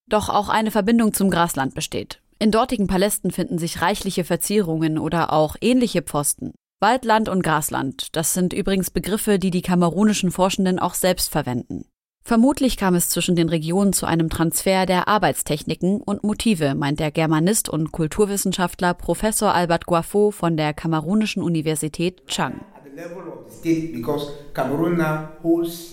Doch 0.08 0.30
auch 0.30 0.50
eine 0.50 0.72
Verbindung 0.72 1.14
zum 1.14 1.30
Grasland 1.30 1.74
besteht. 1.74 2.22
In 2.38 2.52
dortigen 2.52 2.88
Palästen 2.88 3.32
finden 3.32 3.58
sich 3.58 3.82
reichliche 3.82 4.24
Verzierungen 4.24 5.00
oder 5.00 5.34
auch 5.34 5.56
ähnliche 5.62 6.02
Pfosten. 6.02 6.54
Waldland 6.82 7.30
und 7.30 7.42
Grasland, 7.42 8.16
das 8.16 8.34
sind 8.34 8.54
übrigens 8.54 8.92
Begriffe, 8.92 9.40
die 9.40 9.50
die 9.50 9.62
kamerunischen 9.62 10.30
Forschenden 10.30 10.78
auch 10.78 10.94
selbst 10.94 11.32
verwenden. 11.32 11.86
Vermutlich 12.22 12.76
kam 12.76 12.96
es 12.96 13.10
zwischen 13.10 13.36
den 13.36 13.50
Regionen 13.50 13.94
zu 13.94 14.06
einem 14.06 14.30
Transfer 14.30 14.86
der 14.86 15.08
Arbeitstechniken 15.08 16.02
und 16.02 16.24
Motive, 16.24 16.76
meint 16.76 17.00
der 17.00 17.12
Germanist 17.12 17.70
und 17.70 17.92
Kulturwissenschaftler 17.92 18.94
Professor 18.96 19.54
Albert 19.54 19.86
Guafo 19.86 20.32
von 20.32 20.58
der 20.58 20.74
Kamerunischen 20.74 21.42
Universität 21.42 22.26
Chang. 22.28 22.62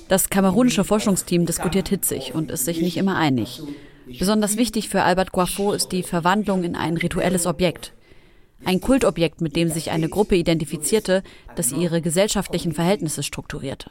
Das 0.09 0.31
kamerunische 0.31 0.85
Forschungsteam 0.85 1.46
diskutiert 1.46 1.88
hitzig 1.88 2.35
und 2.35 2.51
ist 2.51 2.64
sich 2.64 2.81
nicht 2.81 2.96
immer 2.96 3.16
einig. 3.16 3.62
Besonders 4.07 4.57
wichtig 4.57 4.88
für 4.88 5.03
Albert 5.03 5.33
Guafo 5.33 5.73
ist 5.73 5.93
die 5.93 6.03
Verwandlung 6.03 6.65
in 6.65 6.77
ein 6.77 6.97
rituelles 6.97 7.47
Objekt. 7.47 7.93
Ein 8.65 8.81
Kultobjekt, 8.81 9.41
mit 9.41 9.57
dem 9.57 9.69
sich 9.69 9.91
eine 9.91 10.09
Gruppe 10.09 10.37
identifizierte, 10.37 11.23
das 11.57 11.73
ihre 11.73 12.01
gesellschaftlichen 12.01 12.73
Verhältnisse 12.73 13.23
strukturierte. 13.23 13.91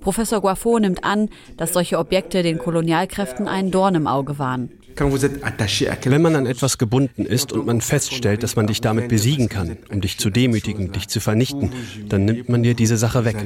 Professor 0.00 0.40
Guafo 0.40 0.78
nimmt 0.78 1.02
an, 1.04 1.28
dass 1.56 1.72
solche 1.72 1.98
Objekte 1.98 2.42
den 2.42 2.58
Kolonialkräften 2.58 3.48
ein 3.48 3.70
Dorn 3.70 3.96
im 3.96 4.06
Auge 4.06 4.38
waren. 4.38 4.70
Wenn 4.96 6.22
man 6.22 6.34
an 6.34 6.46
etwas 6.46 6.78
gebunden 6.78 7.24
ist 7.24 7.52
und 7.52 7.66
man 7.66 7.80
feststellt, 7.80 8.42
dass 8.42 8.56
man 8.56 8.66
dich 8.66 8.80
damit 8.80 9.08
besiegen 9.08 9.48
kann, 9.48 9.76
um 9.92 10.00
dich 10.00 10.18
zu 10.18 10.30
demütigen, 10.30 10.92
dich 10.92 11.08
zu 11.08 11.20
vernichten, 11.20 11.70
dann 12.08 12.24
nimmt 12.24 12.48
man 12.48 12.62
dir 12.62 12.74
diese 12.74 12.96
Sache 12.96 13.24
weg. 13.24 13.36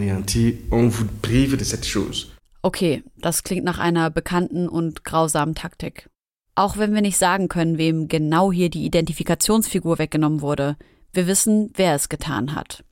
Okay, 2.65 3.03
das 3.19 3.43
klingt 3.43 3.65
nach 3.65 3.81
einer 3.81 4.09
bekannten 4.09 4.69
und 4.69 5.05
grausamen 5.05 5.57
Taktik. 5.57 6.09
Auch 6.55 6.77
wenn 6.77 6.95
wir 6.95 7.01
nicht 7.01 7.19
sagen 7.19 7.49
können, 7.49 7.77
wem 7.77 8.07
genau 8.07 8.53
hier 8.53 8.71
die 8.71 8.85
Identifikationsfigur 8.85 9.99
weggenommen 9.99 10.43
wurde, 10.43 10.77
wir 11.13 11.27
wissen, 11.27 11.73
wer 11.75 11.97
es 11.97 12.09
getan 12.09 12.55
hat. 12.55 12.85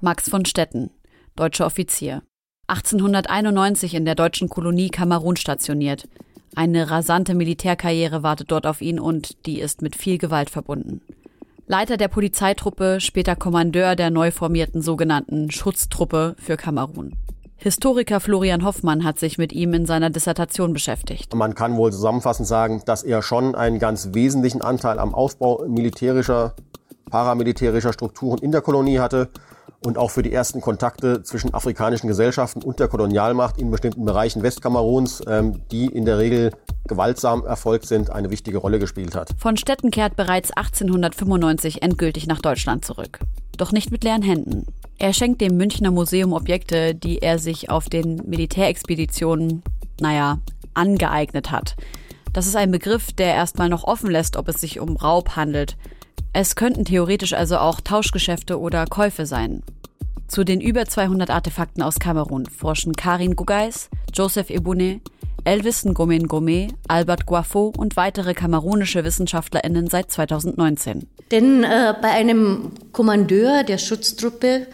Max 0.00 0.28
von 0.28 0.44
Stetten, 0.44 0.90
deutscher 1.34 1.64
Offizier. 1.64 2.22
1891 2.66 3.94
in 3.94 4.04
der 4.04 4.14
deutschen 4.14 4.50
Kolonie 4.50 4.90
Kamerun 4.90 5.36
stationiert. 5.36 6.08
Eine 6.54 6.90
rasante 6.90 7.34
Militärkarriere 7.34 8.22
wartet 8.22 8.50
dort 8.50 8.66
auf 8.66 8.82
ihn 8.82 9.00
und 9.00 9.46
die 9.46 9.60
ist 9.60 9.80
mit 9.80 9.96
viel 9.96 10.18
Gewalt 10.18 10.50
verbunden. 10.50 11.00
Leiter 11.70 11.96
der 11.96 12.08
Polizeitruppe, 12.08 12.98
später 12.98 13.36
Kommandeur 13.36 13.94
der 13.94 14.10
neu 14.10 14.32
formierten 14.32 14.82
sogenannten 14.82 15.52
Schutztruppe 15.52 16.34
für 16.36 16.56
Kamerun. 16.56 17.14
Historiker 17.58 18.18
Florian 18.18 18.64
Hoffmann 18.64 19.04
hat 19.04 19.20
sich 19.20 19.38
mit 19.38 19.52
ihm 19.52 19.72
in 19.72 19.86
seiner 19.86 20.10
Dissertation 20.10 20.72
beschäftigt. 20.72 21.32
Man 21.32 21.54
kann 21.54 21.76
wohl 21.76 21.92
zusammenfassend 21.92 22.48
sagen, 22.48 22.82
dass 22.86 23.04
er 23.04 23.22
schon 23.22 23.54
einen 23.54 23.78
ganz 23.78 24.08
wesentlichen 24.14 24.62
Anteil 24.62 24.98
am 24.98 25.14
Aufbau 25.14 25.64
militärischer, 25.68 26.56
paramilitärischer 27.08 27.92
Strukturen 27.92 28.40
in 28.40 28.50
der 28.50 28.62
Kolonie 28.62 28.98
hatte 28.98 29.28
und 29.84 29.98
auch 29.98 30.10
für 30.10 30.22
die 30.22 30.32
ersten 30.32 30.60
Kontakte 30.60 31.22
zwischen 31.22 31.54
afrikanischen 31.54 32.08
Gesellschaften 32.08 32.62
und 32.62 32.80
der 32.80 32.88
Kolonialmacht 32.88 33.58
in 33.58 33.70
bestimmten 33.70 34.04
Bereichen 34.04 34.42
Westkameruns, 34.42 35.22
ähm, 35.26 35.62
die 35.70 35.86
in 35.86 36.04
der 36.04 36.18
Regel 36.18 36.52
gewaltsam 36.86 37.44
erfolgt 37.44 37.86
sind, 37.86 38.10
eine 38.10 38.30
wichtige 38.30 38.58
Rolle 38.58 38.78
gespielt 38.78 39.14
hat. 39.14 39.30
Von 39.38 39.56
Stetten 39.56 39.90
kehrt 39.90 40.16
bereits 40.16 40.50
1895 40.50 41.82
endgültig 41.82 42.26
nach 42.26 42.40
Deutschland 42.40 42.84
zurück. 42.84 43.20
Doch 43.56 43.72
nicht 43.72 43.90
mit 43.90 44.04
leeren 44.04 44.22
Händen. 44.22 44.66
Er 44.98 45.12
schenkt 45.12 45.40
dem 45.40 45.56
Münchner 45.56 45.90
Museum 45.90 46.32
Objekte, 46.32 46.94
die 46.94 47.22
er 47.22 47.38
sich 47.38 47.70
auf 47.70 47.88
den 47.88 48.22
Militärexpeditionen, 48.26 49.62
naja, 50.00 50.38
angeeignet 50.74 51.50
hat. 51.50 51.76
Das 52.32 52.46
ist 52.46 52.56
ein 52.56 52.70
Begriff, 52.70 53.12
der 53.12 53.34
erstmal 53.34 53.68
noch 53.68 53.84
offen 53.84 54.10
lässt, 54.10 54.36
ob 54.36 54.48
es 54.48 54.60
sich 54.60 54.78
um 54.78 54.96
Raub 54.96 55.36
handelt. 55.36 55.76
Es 56.32 56.54
könnten 56.54 56.84
theoretisch 56.84 57.32
also 57.32 57.58
auch 57.58 57.80
Tauschgeschäfte 57.80 58.60
oder 58.60 58.86
Käufe 58.86 59.26
sein. 59.26 59.62
Zu 60.28 60.44
den 60.44 60.60
über 60.60 60.86
200 60.86 61.28
Artefakten 61.28 61.82
aus 61.82 61.98
Kamerun 61.98 62.46
forschen 62.46 62.94
Karin 62.94 63.34
Gugais, 63.34 63.90
Joseph 64.14 64.48
Ebune, 64.48 65.00
Elvis 65.42 65.84
Ngomen 65.84 66.28
Gome, 66.28 66.68
Albert 66.86 67.26
Guafo 67.26 67.72
und 67.76 67.96
weitere 67.96 68.34
kamerunische 68.34 69.02
WissenschaftlerInnen 69.02 69.88
seit 69.88 70.12
2019. 70.12 71.08
Denn 71.32 71.64
äh, 71.64 71.94
bei 72.00 72.10
einem 72.10 72.70
Kommandeur 72.92 73.64
der 73.64 73.78
Schutztruppe 73.78 74.68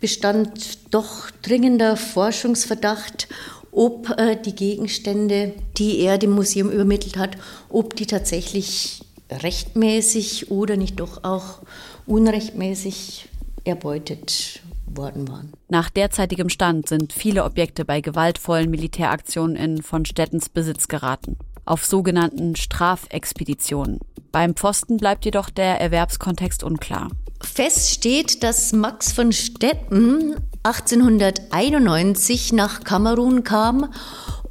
bestand 0.00 0.92
doch 0.92 1.30
dringender 1.40 1.96
Forschungsverdacht, 1.96 3.28
ob 3.72 4.10
äh, 4.18 4.36
die 4.36 4.54
Gegenstände, 4.54 5.54
die 5.78 6.00
er 6.00 6.18
dem 6.18 6.32
Museum 6.32 6.70
übermittelt 6.70 7.16
hat, 7.16 7.38
ob 7.70 7.96
die 7.96 8.06
tatsächlich 8.06 9.00
rechtmäßig 9.30 10.50
oder 10.50 10.76
nicht 10.76 11.00
doch 11.00 11.24
auch 11.24 11.60
unrechtmäßig 12.06 13.28
erbeutet 13.64 14.60
worden 14.86 15.28
waren. 15.28 15.52
Nach 15.68 15.90
derzeitigem 15.90 16.48
Stand 16.48 16.88
sind 16.88 17.12
viele 17.12 17.44
Objekte 17.44 17.84
bei 17.84 18.00
gewaltvollen 18.00 18.70
Militäraktionen 18.70 19.56
in 19.56 19.82
von 19.82 20.04
Stettens 20.04 20.48
Besitz 20.48 20.88
geraten. 20.88 21.36
Auf 21.64 21.84
sogenannten 21.84 22.56
Strafexpeditionen. 22.56 24.00
Beim 24.32 24.54
Pfosten 24.54 24.96
bleibt 24.96 25.24
jedoch 25.24 25.50
der 25.50 25.80
Erwerbskontext 25.80 26.62
unklar. 26.62 27.10
Fest 27.40 27.90
steht, 27.90 28.42
dass 28.42 28.72
Max 28.72 29.12
von 29.12 29.32
Stetten 29.32 30.34
1891 30.62 32.52
nach 32.52 32.84
Kamerun 32.84 33.44
kam 33.44 33.92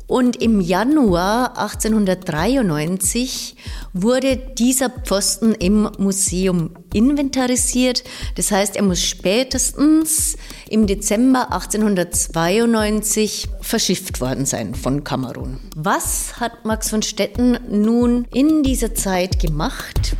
und 0.07 0.41
im 0.41 0.61
Januar 0.61 1.57
1893 1.57 3.55
wurde 3.93 4.37
dieser 4.37 4.89
Pfosten 4.89 5.53
im 5.53 5.89
Museum 5.97 6.71
inventarisiert. 6.93 8.03
Das 8.35 8.51
heißt, 8.51 8.77
er 8.77 8.83
muss 8.83 9.03
spätestens 9.03 10.37
im 10.69 10.87
Dezember 10.87 11.51
1892 11.51 13.49
verschifft 13.61 14.21
worden 14.21 14.45
sein 14.45 14.73
von 14.75 15.03
Kamerun. 15.03 15.59
Was 15.75 16.39
hat 16.39 16.63
Max 16.65 16.89
von 16.89 17.01
Stetten 17.01 17.57
nun 17.69 18.25
in 18.33 18.63
dieser 18.63 18.95
Zeit 18.95 19.39
gemacht? 19.39 20.15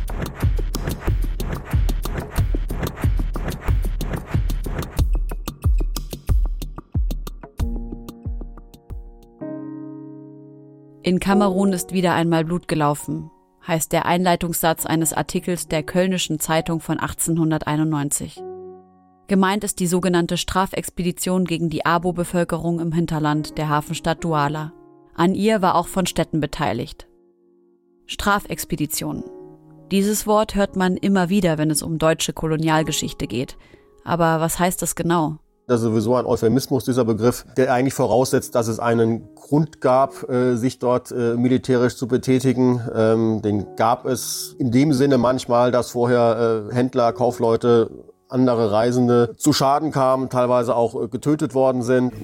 In 11.08 11.20
Kamerun 11.20 11.72
ist 11.72 11.94
wieder 11.94 12.12
einmal 12.12 12.44
Blut 12.44 12.68
gelaufen, 12.68 13.30
heißt 13.66 13.94
der 13.94 14.04
Einleitungssatz 14.04 14.84
eines 14.84 15.14
Artikels 15.14 15.66
der 15.66 15.82
Kölnischen 15.82 16.38
Zeitung 16.38 16.80
von 16.80 17.00
1891. 17.00 18.42
Gemeint 19.26 19.64
ist 19.64 19.80
die 19.80 19.86
sogenannte 19.86 20.36
Strafexpedition 20.36 21.46
gegen 21.46 21.70
die 21.70 21.86
Abo-Bevölkerung 21.86 22.78
im 22.78 22.92
Hinterland 22.92 23.56
der 23.56 23.70
Hafenstadt 23.70 24.22
Douala. 24.22 24.74
An 25.14 25.34
ihr 25.34 25.62
war 25.62 25.76
auch 25.76 25.86
von 25.88 26.04
Städten 26.04 26.40
beteiligt. 26.40 27.08
Strafexpedition. 28.04 29.24
Dieses 29.90 30.26
Wort 30.26 30.56
hört 30.56 30.76
man 30.76 30.98
immer 30.98 31.30
wieder, 31.30 31.56
wenn 31.56 31.70
es 31.70 31.80
um 31.80 31.96
deutsche 31.96 32.34
Kolonialgeschichte 32.34 33.26
geht. 33.26 33.56
Aber 34.04 34.40
was 34.40 34.58
heißt 34.58 34.82
das 34.82 34.94
genau? 34.94 35.38
Das 35.68 35.80
ist 35.80 35.84
sowieso 35.84 36.14
ein 36.14 36.24
Euphemismus, 36.24 36.86
dieser 36.86 37.04
Begriff, 37.04 37.44
der 37.58 37.70
eigentlich 37.74 37.92
voraussetzt, 37.92 38.54
dass 38.54 38.68
es 38.68 38.78
einen 38.80 39.34
Grund 39.34 39.82
gab, 39.82 40.26
äh, 40.30 40.56
sich 40.56 40.78
dort 40.78 41.12
äh, 41.12 41.34
militärisch 41.36 41.94
zu 41.96 42.08
betätigen. 42.08 42.80
Ähm, 42.94 43.42
den 43.42 43.76
gab 43.76 44.06
es 44.06 44.56
in 44.58 44.70
dem 44.70 44.94
Sinne 44.94 45.18
manchmal, 45.18 45.70
dass 45.70 45.90
vorher 45.90 46.68
äh, 46.70 46.74
Händler, 46.74 47.12
Kaufleute, 47.12 47.90
andere 48.30 48.72
Reisende 48.72 49.34
zu 49.36 49.52
Schaden 49.52 49.90
kamen, 49.90 50.30
teilweise 50.30 50.74
auch 50.74 51.10
getötet 51.10 51.54
worden 51.54 51.82
sind. 51.82 52.14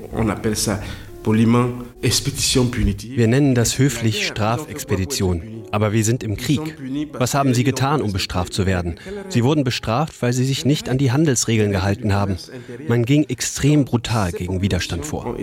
Wir 3.16 3.28
nennen 3.28 3.54
das 3.54 3.78
höflich 3.78 4.26
Strafexpedition. 4.26 5.53
Aber 5.74 5.92
wir 5.92 6.04
sind 6.04 6.22
im 6.22 6.36
Krieg. 6.36 6.60
Was 7.14 7.34
haben 7.34 7.52
Sie 7.52 7.64
getan, 7.64 8.00
um 8.00 8.12
bestraft 8.12 8.54
zu 8.54 8.64
werden? 8.64 8.94
Sie 9.28 9.42
wurden 9.42 9.64
bestraft, 9.64 10.22
weil 10.22 10.32
Sie 10.32 10.44
sich 10.44 10.64
nicht 10.64 10.88
an 10.88 10.98
die 10.98 11.10
Handelsregeln 11.10 11.72
gehalten 11.72 12.14
haben. 12.14 12.36
Man 12.86 13.04
ging 13.04 13.24
extrem 13.24 13.84
brutal 13.84 14.30
gegen 14.30 14.62
Widerstand 14.62 15.04
vor. 15.04 15.36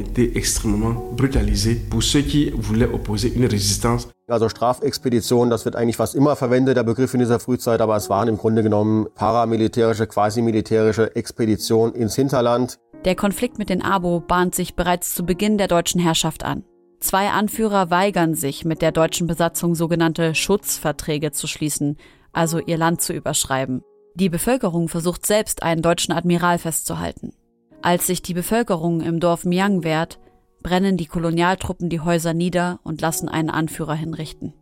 Also 4.27 4.47
Strafexpedition, 4.47 5.49
das 5.49 5.65
wird 5.65 5.75
eigentlich 5.75 5.97
fast 5.97 6.15
immer 6.15 6.37
verwendet, 6.37 6.77
der 6.77 6.83
Begriff 6.83 7.13
in 7.13 7.19
dieser 7.19 7.41
Frühzeit, 7.41 7.81
aber 7.81 7.97
es 7.97 8.09
waren 8.09 8.29
im 8.29 8.37
Grunde 8.37 8.63
genommen 8.63 9.07
paramilitärische, 9.13 10.07
quasi-militärische 10.07 11.13
Expeditionen 11.13 11.93
ins 11.93 12.15
Hinterland. 12.15 12.79
Der 13.03 13.15
Konflikt 13.15 13.57
mit 13.57 13.69
den 13.69 13.81
Abo 13.81 14.21
bahnt 14.21 14.55
sich 14.55 14.75
bereits 14.75 15.13
zu 15.13 15.25
Beginn 15.25 15.57
der 15.57 15.67
deutschen 15.67 15.99
Herrschaft 15.99 16.45
an. 16.45 16.63
Zwei 17.01 17.31
Anführer 17.31 17.89
weigern 17.89 18.35
sich, 18.35 18.63
mit 18.63 18.83
der 18.83 18.91
deutschen 18.91 19.25
Besatzung 19.25 19.73
sogenannte 19.73 20.35
Schutzverträge 20.35 21.31
zu 21.31 21.47
schließen, 21.47 21.97
also 22.31 22.59
ihr 22.59 22.77
Land 22.77 23.01
zu 23.01 23.11
überschreiben. 23.11 23.83
Die 24.13 24.29
Bevölkerung 24.29 24.87
versucht 24.87 25.25
selbst, 25.25 25.63
einen 25.63 25.81
deutschen 25.81 26.13
Admiral 26.13 26.59
festzuhalten. 26.59 27.33
Als 27.81 28.05
sich 28.05 28.21
die 28.21 28.35
Bevölkerung 28.35 29.01
im 29.01 29.19
Dorf 29.19 29.45
Miang 29.45 29.83
wehrt, 29.83 30.19
brennen 30.61 30.95
die 30.95 31.07
Kolonialtruppen 31.07 31.89
die 31.89 32.01
Häuser 32.01 32.35
nieder 32.35 32.79
und 32.83 33.01
lassen 33.01 33.29
einen 33.29 33.49
Anführer 33.49 33.95
hinrichten. 33.95 34.53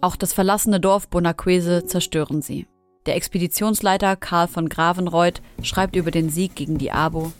Auch 0.00 0.14
das 0.14 0.32
verlassene 0.32 0.78
Dorf 0.78 1.08
Bonaquese 1.08 1.84
zerstören 1.84 2.42
sie. 2.42 2.68
Der 3.06 3.16
Expeditionsleiter 3.16 4.14
Karl 4.14 4.46
von 4.46 4.68
Gravenreuth 4.68 5.42
schreibt 5.62 5.96
über 5.96 6.12
den 6.12 6.30
Sieg 6.30 6.54
gegen 6.54 6.78
die 6.78 6.92
Abo 6.92 7.32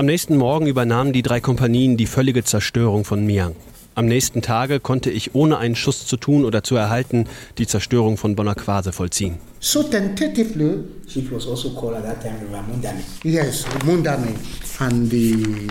am 0.00 0.06
nächsten 0.06 0.38
Morgen 0.38 0.66
übernahmen 0.66 1.12
die 1.12 1.20
drei 1.20 1.40
Kompanien 1.42 1.98
die 1.98 2.06
völlige 2.06 2.42
Zerstörung 2.42 3.04
von 3.04 3.26
Miang. 3.26 3.54
Am 3.94 4.06
nächsten 4.06 4.40
Tage 4.40 4.80
konnte 4.80 5.10
ich 5.10 5.34
ohne 5.34 5.58
einen 5.58 5.76
Schuss 5.76 6.06
zu 6.06 6.16
tun 6.16 6.46
oder 6.46 6.64
zu 6.64 6.74
erhalten 6.74 7.26
die 7.58 7.66
Zerstörung 7.66 8.16
von 8.16 8.34
Bonacquase 8.34 8.92
vollziehen. 8.92 9.36
So 9.58 9.82
tentatively, 9.82 10.84
she 11.06 11.28
was 11.30 11.46
also 11.46 11.74
called 11.78 11.96
at 11.96 12.04
that 12.04 12.22
time 12.22 12.38
Mundane. 12.66 13.02
Yes, 13.24 13.66
Mundane. 13.84 14.36
And 14.78 15.10
the 15.10 15.68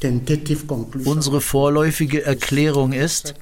tentative 0.00 0.66
conclusion. 0.66 1.10
Unsere 1.10 1.40
vorläufige 1.40 2.26
Erklärung 2.26 2.92
ist, 2.92 3.34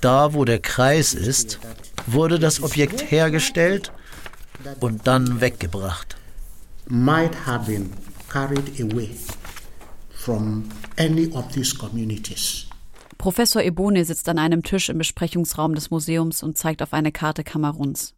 da 0.00 0.32
wo 0.32 0.44
der 0.44 0.60
Kreis 0.60 1.12
ist, 1.12 1.58
wurde 2.06 2.38
das 2.38 2.62
Objekt 2.62 3.10
hergestellt 3.10 3.90
und 4.78 5.08
dann 5.08 5.40
weggebracht. 5.40 6.14
Might 6.88 7.34
have 7.46 7.68
been 7.68 7.90
carried 8.28 8.80
away 8.80 9.10
from 10.26 10.64
any 10.98 11.30
of 11.34 11.52
these 11.52 11.72
communities. 11.72 12.66
Professor 13.16 13.62
Ebone 13.62 14.04
sitzt 14.04 14.28
an 14.28 14.40
einem 14.40 14.64
Tisch 14.64 14.88
im 14.88 14.98
Besprechungsraum 14.98 15.76
des 15.76 15.90
Museums 15.90 16.42
und 16.42 16.58
zeigt 16.58 16.82
auf 16.82 16.92
eine 16.92 17.12
Karte 17.12 17.44
Kameruns. 17.44 18.14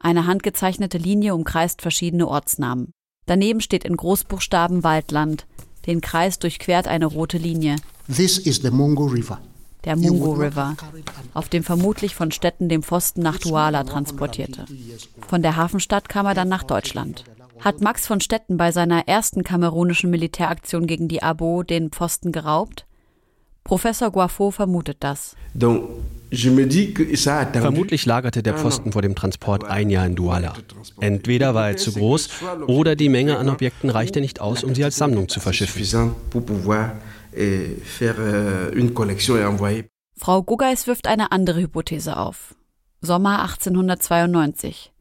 Eine 0.00 0.26
handgezeichnete 0.26 0.96
Linie 0.96 1.34
umkreist 1.34 1.82
verschiedene 1.82 2.26
Ortsnamen. 2.26 2.92
Daneben 3.26 3.60
steht 3.60 3.84
in 3.84 3.96
Großbuchstaben 3.96 4.82
Waldland. 4.82 5.46
Den 5.86 6.00
Kreis 6.00 6.38
durchquert 6.38 6.88
eine 6.88 7.06
rote 7.06 7.36
Linie. 7.36 7.76
This 8.06 8.38
is 8.38 8.62
the 8.62 8.70
Mungo 8.70 9.04
River. 9.04 9.38
Der 9.84 9.96
Mungo 9.96 10.32
River, 10.32 10.76
auf 11.34 11.48
dem 11.50 11.64
vermutlich 11.64 12.14
von 12.14 12.30
Städten 12.30 12.68
dem 12.70 12.82
Pfosten 12.82 13.20
nach 13.20 13.38
Douala 13.38 13.84
transportierte. 13.84 14.64
Von 15.28 15.42
der 15.42 15.56
Hafenstadt 15.56 16.08
kam 16.08 16.24
er 16.24 16.34
dann 16.34 16.48
nach 16.48 16.62
Deutschland. 16.62 17.24
Hat 17.62 17.80
Max 17.80 18.08
von 18.08 18.20
Stetten 18.20 18.56
bei 18.56 18.72
seiner 18.72 19.06
ersten 19.06 19.44
kamerunischen 19.44 20.10
Militäraktion 20.10 20.88
gegen 20.88 21.06
die 21.06 21.22
Abo 21.22 21.62
den 21.62 21.90
Pfosten 21.90 22.32
geraubt? 22.32 22.86
Professor 23.62 24.10
Guafo 24.10 24.50
vermutet 24.50 24.96
das. 25.00 25.36
Vermutlich 27.52 28.04
lagerte 28.04 28.42
der 28.42 28.58
Pfosten 28.58 28.90
vor 28.90 29.02
dem 29.02 29.14
Transport 29.14 29.62
ein 29.64 29.90
Jahr 29.90 30.06
in 30.06 30.16
Douala. 30.16 30.54
Entweder 31.00 31.54
war 31.54 31.68
er 31.68 31.76
zu 31.76 31.92
groß 31.92 32.30
oder 32.66 32.96
die 32.96 33.08
Menge 33.08 33.38
an 33.38 33.48
Objekten 33.48 33.90
reichte 33.90 34.20
nicht 34.20 34.40
aus, 34.40 34.64
um 34.64 34.74
sie 34.74 34.82
als 34.82 34.96
Sammlung 34.96 35.28
zu 35.28 35.38
verschiffen. 35.38 36.14
Frau 40.16 40.42
Guggeis 40.42 40.86
wirft 40.88 41.06
eine 41.06 41.30
andere 41.30 41.60
Hypothese 41.60 42.16
auf. 42.16 42.56
Sommer 43.00 43.42
1892. 43.42 44.91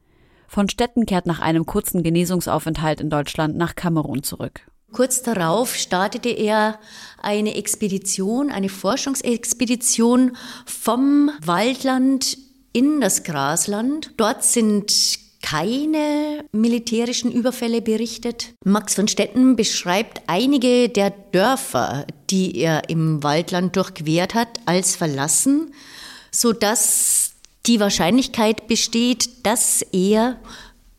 Von 0.51 0.67
Stetten 0.67 1.05
kehrt 1.05 1.27
nach 1.27 1.39
einem 1.39 1.65
kurzen 1.65 2.03
Genesungsaufenthalt 2.03 2.99
in 2.99 3.09
Deutschland 3.09 3.55
nach 3.55 3.73
Kamerun 3.73 4.21
zurück. 4.21 4.59
Kurz 4.91 5.21
darauf 5.21 5.77
startete 5.77 6.27
er 6.27 6.77
eine 7.21 7.55
Expedition, 7.55 8.51
eine 8.51 8.67
Forschungsexpedition 8.67 10.35
vom 10.65 11.31
Waldland 11.41 12.37
in 12.73 12.99
das 12.99 13.23
Grasland. 13.23 14.11
Dort 14.17 14.43
sind 14.43 14.91
keine 15.41 16.43
militärischen 16.51 17.31
Überfälle 17.31 17.81
berichtet. 17.81 18.53
Max 18.65 18.95
von 18.95 19.07
Stetten 19.07 19.55
beschreibt 19.55 20.23
einige 20.27 20.89
der 20.89 21.11
Dörfer, 21.11 22.05
die 22.29 22.57
er 22.57 22.89
im 22.89 23.23
Waldland 23.23 23.77
durchquert 23.77 24.33
hat, 24.33 24.59
als 24.65 24.97
verlassen, 24.97 25.73
so 26.29 26.51
dass 26.51 27.20
die 27.65 27.79
Wahrscheinlichkeit 27.79 28.67
besteht, 28.67 29.45
dass 29.45 29.81
er 29.91 30.37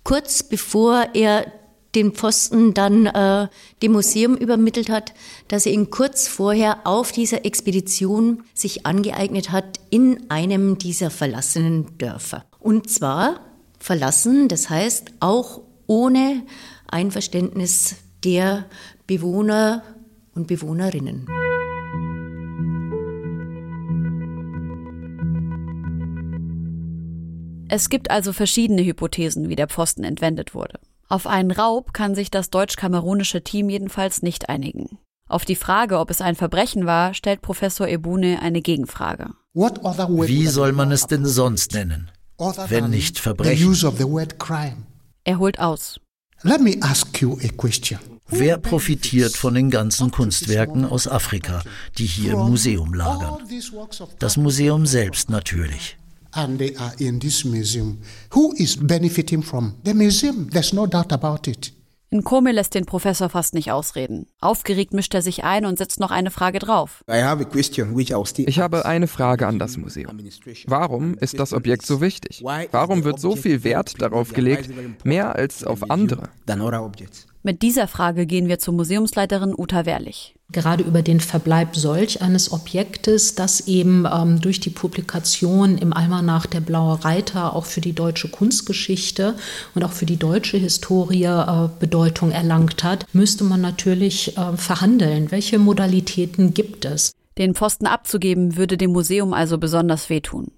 kurz 0.05 0.43
bevor 0.43 1.09
er 1.15 1.47
den 1.95 2.13
Pfosten 2.13 2.73
dann 2.73 3.07
äh, 3.07 3.49
dem 3.83 3.93
Museum 3.93 4.37
übermittelt 4.37 4.89
hat, 4.89 5.13
dass 5.49 5.67
er 5.67 5.73
ihn 5.73 5.91
kurz 5.91 6.27
vorher 6.27 6.87
auf 6.87 7.13
dieser 7.13 7.45
Expedition 7.45 8.45
sich 8.55 8.87
angeeignet 8.87 9.53
hat 9.53 9.79
in 9.91 10.31
einem 10.31 10.79
dieser 10.79 11.11
verlassenen 11.11 11.99
Dörfer. 11.99 12.45
Und 12.59 12.89
zwar 12.89 13.41
verlassen, 13.79 14.49
das 14.49 14.71
heißt 14.71 15.13
auch 15.21 15.61
ohne 15.87 16.45
Einverständnis 16.87 17.97
der 18.25 18.67
Bewohner 19.07 19.83
und 20.35 20.47
Bewohnerinnen. 20.47 21.27
Es 27.75 27.89
gibt 27.89 28.11
also 28.11 28.35
verschiedene 28.35 28.85
Hypothesen, 28.85 29.49
wie 29.49 29.57
der 29.57 29.67
Pfosten 29.67 30.05
entwendet 30.05 30.55
wurde. 30.55 30.79
Auf 31.09 31.27
einen 31.27 31.51
Raub 31.51 31.95
kann 31.95 32.15
sich 32.15 32.31
das 32.31 32.51
deutsch-kamerunische 32.51 33.43
Team 33.43 33.71
jedenfalls 33.71 34.21
nicht 34.21 34.51
einigen. 34.51 34.99
Auf 35.27 35.47
die 35.47 35.57
Frage, 35.57 35.99
ob 35.99 36.11
es 36.11 36.21
ein 36.21 36.35
Verbrechen 36.35 36.85
war, 36.85 37.15
stellt 37.15 37.41
Professor 37.41 37.89
Ebune 37.89 38.43
eine 38.43 38.61
Gegenfrage. 38.61 39.31
Wie 39.55 40.47
soll 40.49 40.73
man 40.73 40.93
es 40.93 41.07
denn 41.07 41.25
sonst 41.25 41.73
nennen, 41.73 42.11
wenn 42.69 42.91
nicht 42.91 43.19
Verbrechen? 43.19 43.75
Er 45.25 45.39
holt 45.39 45.59
aus. 45.59 45.99
Wer 48.29 48.59
profitiert 48.59 49.35
von 49.35 49.55
den 49.55 49.71
ganzen 49.71 50.11
Kunstwerken 50.11 50.85
aus 50.85 51.09
Afrika, 51.09 51.63
die 51.97 52.05
hier 52.05 52.35
im 52.35 52.41
Museum 52.41 52.93
lagern? 52.93 53.39
Das 54.19 54.37
Museum 54.37 54.85
selbst 54.85 55.31
natürlich 55.31 55.97
and 56.33 56.59
they 56.59 56.77
are 56.77 56.93
in 56.99 57.21
this 57.21 57.45
museum. 57.45 57.99
Who 58.35 58.53
is 58.57 58.77
benefiting 58.77 59.43
from 59.43 59.75
the 59.85 59.95
museum? 59.95 60.51
There's 60.51 60.73
no 60.73 60.87
doubt 60.87 61.13
about 61.13 61.49
it. 61.51 61.73
Nkome 62.13 62.53
lässt 62.53 62.75
den 62.75 62.85
Professor 62.85 63.31
fast 63.31 63.55
nicht 63.55 63.73
ausreden. 63.73 64.27
Aufgeregt 64.39 64.93
mischt 64.93 65.15
er 65.15 65.23
sich 65.23 65.45
ein 65.45 65.65
und 65.65 65.79
setzt 65.79 65.99
noch 65.99 66.11
eine 66.11 66.31
Frage 66.31 66.59
drauf. 66.59 67.03
Ich 67.07 68.59
habe 68.59 68.85
eine 68.85 69.09
Frage 69.09 69.47
an 69.47 69.59
das 69.59 69.79
Museum. 69.79 70.21
Warum 70.67 71.15
ist 71.15 71.41
das 71.41 71.55
Objekt 71.55 71.87
so 71.87 72.03
wichtig? 72.03 72.43
Warum 72.71 73.05
wird 73.05 73.19
so 73.19 73.35
viel 73.35 73.65
Wert 73.65 74.03
darauf 74.03 74.35
gelegt, 74.35 74.69
mehr 75.07 75.35
als 75.35 75.65
auf 75.65 75.91
andere? 75.91 76.29
Mit 77.43 77.63
dieser 77.63 77.89
Frage 77.89 78.27
gehen 78.27 78.49
wir 78.49 78.59
zur 78.59 78.75
Museumsleiterin 78.75 79.55
Uta 79.57 79.85
Wehrlich 79.85 80.35
gerade 80.53 80.85
über 80.85 81.03
den 81.03 81.21
Verbleib 81.21 81.75
solch 81.75 82.23
eines 82.23 82.53
Objektes, 82.53 83.35
das 83.35 83.67
eben 83.67 84.07
ähm, 84.11 84.41
durch 84.41 84.61
die 84.61 84.71
Publikation 84.71 85.79
im 85.79 85.93
Almanach 85.93 86.47
der 86.47 86.61
Blaue 86.61 87.05
Reiter 87.05 87.57
auch 87.57 87.65
für 87.65 87.81
die 87.81 87.95
deutsche 87.95 88.29
Kunstgeschichte 88.29 89.35
und 89.75 89.83
auch 89.83 89.93
für 89.93 90.07
die 90.07 90.19
deutsche 90.19 90.59
Historie 90.59 91.25
äh, 91.25 91.69
Bedeutung 91.81 92.31
erlangt 92.31 92.85
hat, 92.85 93.07
müsste 93.13 93.45
man 93.45 93.61
natürlich 93.61 94.37
äh, 94.37 94.57
verhandeln. 94.57 95.31
Welche 95.31 95.59
Modalitäten 95.59 96.55
gibt 96.55 96.85
es? 96.85 97.13
Den 97.39 97.55
Pfosten 97.55 97.87
abzugeben 97.87 98.57
würde 98.57 98.77
dem 98.77 98.93
Museum 98.93 99.33
also 99.33 99.57
besonders 99.59 100.11
wehtun. 100.11 100.53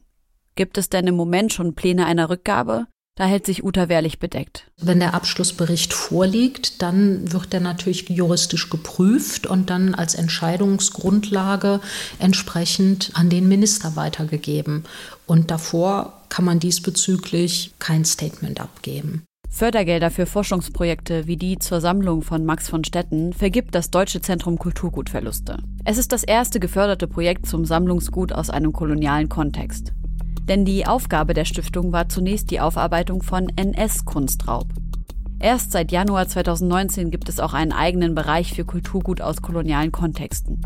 Gibt 0.57 0.77
es 0.77 0.89
denn 0.89 1.07
im 1.07 1.17
Moment 1.17 1.53
schon 1.53 1.75
Pläne 1.75 2.07
einer 2.07 2.31
Rückgabe? 2.31 2.87
Da 3.17 3.27
hält 3.27 3.47
sich 3.47 3.63
Uta 3.63 3.89
Wehrlich 3.89 4.19
bedeckt. 4.19 4.67
Wenn 4.81 4.99
der 4.99 5.15
Abschlussbericht 5.15 5.93
vorliegt, 5.95 6.83
dann 6.83 7.33
wird 7.33 7.55
er 7.55 7.61
natürlich 7.61 8.09
juristisch 8.09 8.71
geprüft 8.71 9.47
und 9.47 9.71
dann 9.71 9.95
als 9.95 10.17
Entscheidungsgrundlage 10.17 11.81
entsprechend 12.19 13.13
an 13.15 13.31
den 13.31 13.47
Minister 13.47 13.95
weitergegeben. 13.95 14.85
Und 15.27 15.53
davor 15.53 16.23
kann 16.29 16.45
man 16.45 16.59
diesbezüglich 16.59 17.73
kein 17.79 18.05
Statement 18.05 18.61
abgeben. 18.61 19.23
Fördergelder 19.49 20.11
für 20.11 20.27
Forschungsprojekte 20.27 21.29
wie 21.29 21.37
die 21.37 21.61
zur 21.61 21.81
Sammlung 21.81 22.23
von 22.23 22.45
Max 22.45 22.69
von 22.69 22.83
Stetten 22.83 23.33
vergibt 23.33 23.77
das 23.77 23.93
Deutsche 23.93 24.21
Zentrum 24.21 24.59
Kulturgutverluste. 24.59 25.59
Es 25.85 25.99
ist 25.99 26.11
das 26.11 26.25
erste 26.25 26.59
geförderte 26.59 27.07
Projekt 27.07 27.47
zum 27.47 27.65
Sammlungsgut 27.65 28.33
aus 28.33 28.51
einem 28.51 28.73
kolonialen 28.73 29.29
Kontext. 29.29 29.93
Denn 30.45 30.67
die 30.67 30.87
Aufgabe 30.87 31.33
der 31.33 31.47
Stiftung 31.47 31.93
war 31.93 32.09
zunächst 32.09 32.51
die 32.51 32.61
Aufarbeitung 32.61 33.23
von 33.23 33.49
NS-Kunstraub. 33.57 34.67
Erst 35.41 35.73
seit 35.73 35.91
Januar 35.91 36.29
2019 36.29 37.11
gibt 37.11 37.29
es 37.29 37.41
auch 37.41 37.55
einen 37.55 37.73
eigenen 37.73 38.15
Bereich 38.15 38.53
für 38.53 38.65
Kulturgut 38.65 39.21
aus 39.21 39.43
kolonialen 39.43 39.91
Kontexten. 39.93 40.61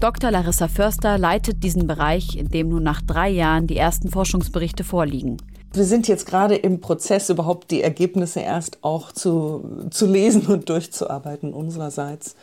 Dr. 0.00 0.30
Larissa 0.30 0.68
Förster 0.68 1.16
leitet 1.16 1.62
diesen 1.62 1.86
Bereich, 1.86 2.36
in 2.36 2.48
dem 2.48 2.68
nun 2.68 2.82
nach 2.82 3.00
drei 3.00 3.28
Jahren 3.30 3.66
die 3.66 3.76
ersten 3.76 4.10
Forschungsberichte 4.10 4.84
vorliegen. 4.84 5.36
Wir 5.74 5.84
sind 5.84 6.08
jetzt 6.08 6.26
gerade 6.26 6.54
im 6.54 6.80
Prozess, 6.80 7.30
überhaupt 7.30 7.70
die 7.70 7.82
Ergebnisse 7.82 8.40
erst 8.40 8.84
auch 8.84 9.12
zu, 9.12 9.86
zu 9.90 10.06
lesen 10.06 10.46
und 10.46 10.68
durchzuarbeiten 10.68 11.54
unsererseits. 11.54 12.36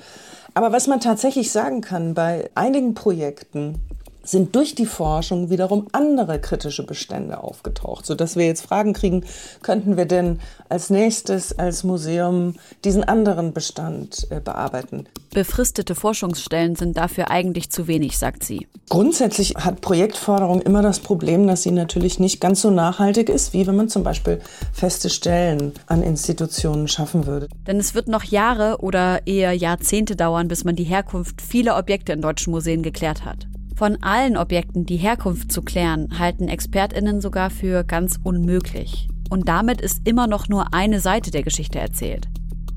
Aber 0.56 0.72
was 0.72 0.88
man 0.88 1.00
tatsächlich 1.00 1.52
sagen 1.52 1.82
kann, 1.82 2.16
bei 2.16 2.50
einigen 2.56 2.96
Projekten 2.96 3.76
sind 4.24 4.56
durch 4.56 4.76
die 4.76 4.86
Forschung 4.86 5.50
wiederum 5.50 5.88
andere 5.92 6.40
kritische 6.40 6.86
Bestände 6.86 7.42
aufgetaucht, 7.42 8.06
sodass 8.06 8.36
wir 8.36 8.46
jetzt 8.46 8.66
Fragen 8.66 8.94
kriegen, 8.94 9.24
könnten 9.62 9.98
wir 9.98 10.06
denn 10.06 10.40
als 10.68 10.90
nächstes 10.90 11.58
als 11.58 11.84
Museum 11.84 12.56
diesen 12.84 13.04
anderen 13.04 13.54
Bestand 13.54 14.28
äh, 14.30 14.40
bearbeiten? 14.40 15.08
Befristete 15.32 15.96
Forschungsstellen 15.96 16.76
sind 16.76 16.98
dafür 16.98 17.30
eigentlich 17.30 17.70
zu 17.70 17.88
wenig, 17.88 18.18
sagt 18.18 18.44
sie. 18.44 18.68
Grundsätzlich 18.90 19.56
hat 19.56 19.82
Projektförderung 19.82 20.62
immer 20.62 20.82
das 20.82 21.00
Problem, 21.00 21.46
dass 21.46 21.62
sie 21.62 21.72
natürlich 21.72 22.20
nicht 22.20 22.42
ganz 22.42 22.62
so 22.62 22.72
nachhaltig 22.72 23.30
ist, 23.30 23.54
wie 23.54 23.68
wenn 23.68 23.76
man 23.76 23.90
zum 23.90 24.04
Beispiel 24.04 24.42
feste 24.74 25.10
Stellen 25.10 25.74
an 25.86 26.02
Institutionen 26.02 26.88
schaffen 26.88 27.28
würde. 27.28 27.48
Denn 27.68 27.78
es 27.78 27.94
wird 27.94 28.08
noch 28.08 28.24
Jahre 28.24 28.78
oder 28.80 29.28
eher 29.28 29.54
Jahrzehnte 29.54 30.16
dauern, 30.16 30.48
bis 30.48 30.64
man 30.64 30.76
die 30.76 30.84
Herkunft 30.84 31.42
vieler 31.42 31.78
Objekte 31.78 32.14
in 32.14 32.22
deutschen 32.22 32.52
Museen 32.52 32.82
geklärt 32.82 33.26
hat. 33.26 33.49
Von 33.80 34.04
allen 34.04 34.36
Objekten 34.36 34.86
die 34.86 34.98
Herkunft 34.98 35.54
zu 35.54 35.62
klären, 35.62 36.20
halten 36.20 36.50
Expertinnen 36.50 37.22
sogar 37.22 37.50
für 37.50 37.86
ganz 37.86 38.20
unmöglich. 38.22 39.08
Und 39.30 39.48
damit 39.48 39.80
ist 39.80 40.02
immer 40.04 40.28
noch 40.28 40.50
nur 40.50 40.74
eine 40.74 41.00
Seite 41.00 41.32
der 41.32 41.44
Geschichte 41.44 41.80
erzählt. 41.80 42.28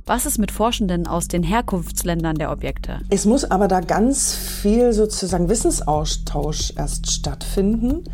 Was 0.07 0.27
ist 0.27 0.39
mit 0.39 0.53
Forschenden 0.53 1.09
aus 1.09 1.27
den 1.27 1.43
Herkunftsländern 1.43 2.37
der 2.37 2.53
Objekte? 2.53 3.01
Es 3.11 3.25
muss 3.25 3.43
aber 3.43 3.67
da 3.67 3.81
ganz 3.81 4.33
viel 4.37 4.93
sozusagen 4.93 5.49
Wissensaustausch 5.49 6.75
erst 6.77 7.11
stattfinden, 7.11 8.05